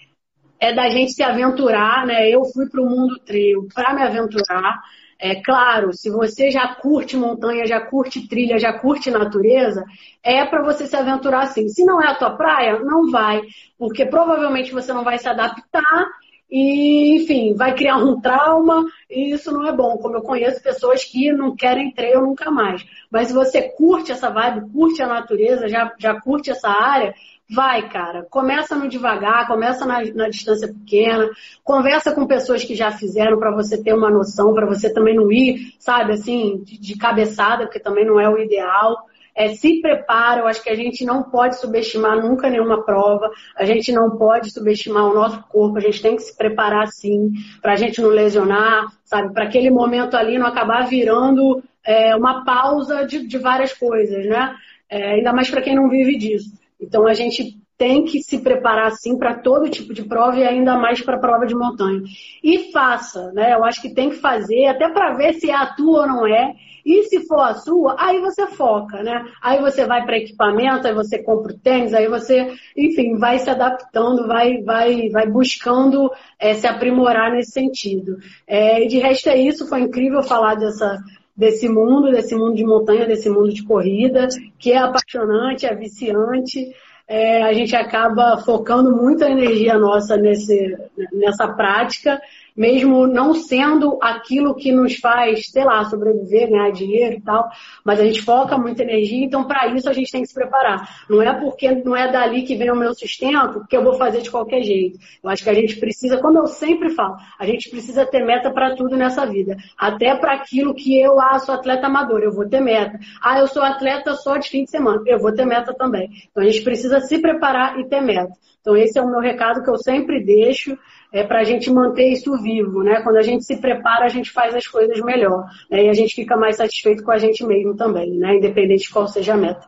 [0.59, 2.29] é da gente se aventurar, né?
[2.29, 4.79] Eu fui para o mundo trio para me aventurar.
[5.19, 9.83] É claro, se você já curte montanha, já curte trilha, já curte natureza,
[10.23, 11.67] é para você se aventurar sim.
[11.67, 13.41] Se não é a tua praia, não vai,
[13.77, 16.07] porque provavelmente você não vai se adaptar
[16.51, 19.97] e, enfim, vai criar um trauma e isso não é bom.
[19.97, 22.85] Como eu conheço pessoas que não querem trail nunca mais.
[23.09, 27.13] Mas se você curte essa vibe, curte a natureza, já, já curte essa área,
[27.53, 28.25] Vai, cara.
[28.29, 31.29] Começa no devagar, começa na, na distância pequena,
[31.65, 35.29] conversa com pessoas que já fizeram para você ter uma noção, para você também não
[35.29, 39.05] ir, sabe, assim, de, de, cabeçada, porque também não é o ideal.
[39.35, 43.63] É, se prepara, eu acho que a gente não pode subestimar nunca nenhuma prova, a
[43.63, 47.73] gente não pode subestimar o nosso corpo, a gente tem que se preparar sim, para
[47.73, 53.05] a gente não lesionar, sabe, para aquele momento ali não acabar virando é, uma pausa
[53.05, 54.55] de, de várias coisas, né?
[54.89, 56.51] É, ainda mais para quem não vive disso.
[56.79, 60.77] Então a gente tem que se preparar sim para todo tipo de prova e ainda
[60.77, 62.03] mais para prova de montanha.
[62.43, 63.55] E faça, né?
[63.55, 66.27] Eu acho que tem que fazer, até para ver se é a tua ou não
[66.27, 66.53] é.
[66.85, 69.25] E se for a sua, aí você foca, né?
[69.41, 73.49] Aí você vai para equipamento, aí você compra o tênis, aí você, enfim, vai se
[73.49, 78.19] adaptando, vai, vai, vai buscando é, se aprimorar nesse sentido.
[78.45, 80.99] É, e de resto é isso, foi incrível falar dessa,
[81.35, 84.27] desse mundo, desse mundo de montanha, desse mundo de corrida,
[84.59, 86.71] que é apaixonante, é viciante.
[87.07, 90.77] É, a gente acaba focando muita energia nossa nesse,
[91.11, 92.21] nessa prática
[92.61, 97.49] mesmo não sendo aquilo que nos faz, sei lá, sobreviver, ganhar dinheiro e tal,
[97.83, 100.87] mas a gente foca muita energia, então para isso a gente tem que se preparar.
[101.09, 104.21] Não é porque não é dali que vem o meu sustento que eu vou fazer
[104.21, 104.99] de qualquer jeito.
[105.23, 108.51] Eu acho que a gente precisa, como eu sempre falo, a gente precisa ter meta
[108.51, 112.47] para tudo nessa vida, até para aquilo que eu, ah, sou atleta amador, eu vou
[112.47, 112.99] ter meta.
[113.23, 116.11] Ah, eu sou atleta só de fim de semana, eu vou ter meta também.
[116.29, 118.33] Então a gente precisa se preparar e ter meta.
[118.61, 120.77] Então esse é o meu recado que eu sempre deixo
[121.11, 123.01] é para a gente manter isso vivo, né?
[123.01, 125.85] Quando a gente se prepara, a gente faz as coisas melhor, né?
[125.85, 128.35] E a gente fica mais satisfeito com a gente mesmo também, né?
[128.35, 129.67] Independente de qual seja a meta.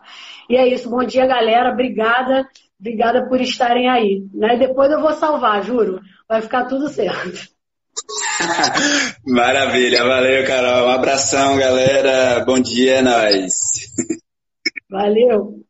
[0.50, 0.89] E é isso.
[0.89, 1.72] Bom dia, galera.
[1.72, 2.48] Obrigada.
[2.80, 4.26] Obrigada por estarem aí.
[4.34, 4.58] Né?
[4.58, 6.00] Depois eu vou salvar, juro.
[6.28, 7.48] Vai ficar tudo certo.
[9.26, 10.88] Maravilha, valeu, Carol.
[10.88, 12.44] Um abração, galera.
[12.46, 13.54] Bom dia, é nós.
[14.89, 15.64] Valeu.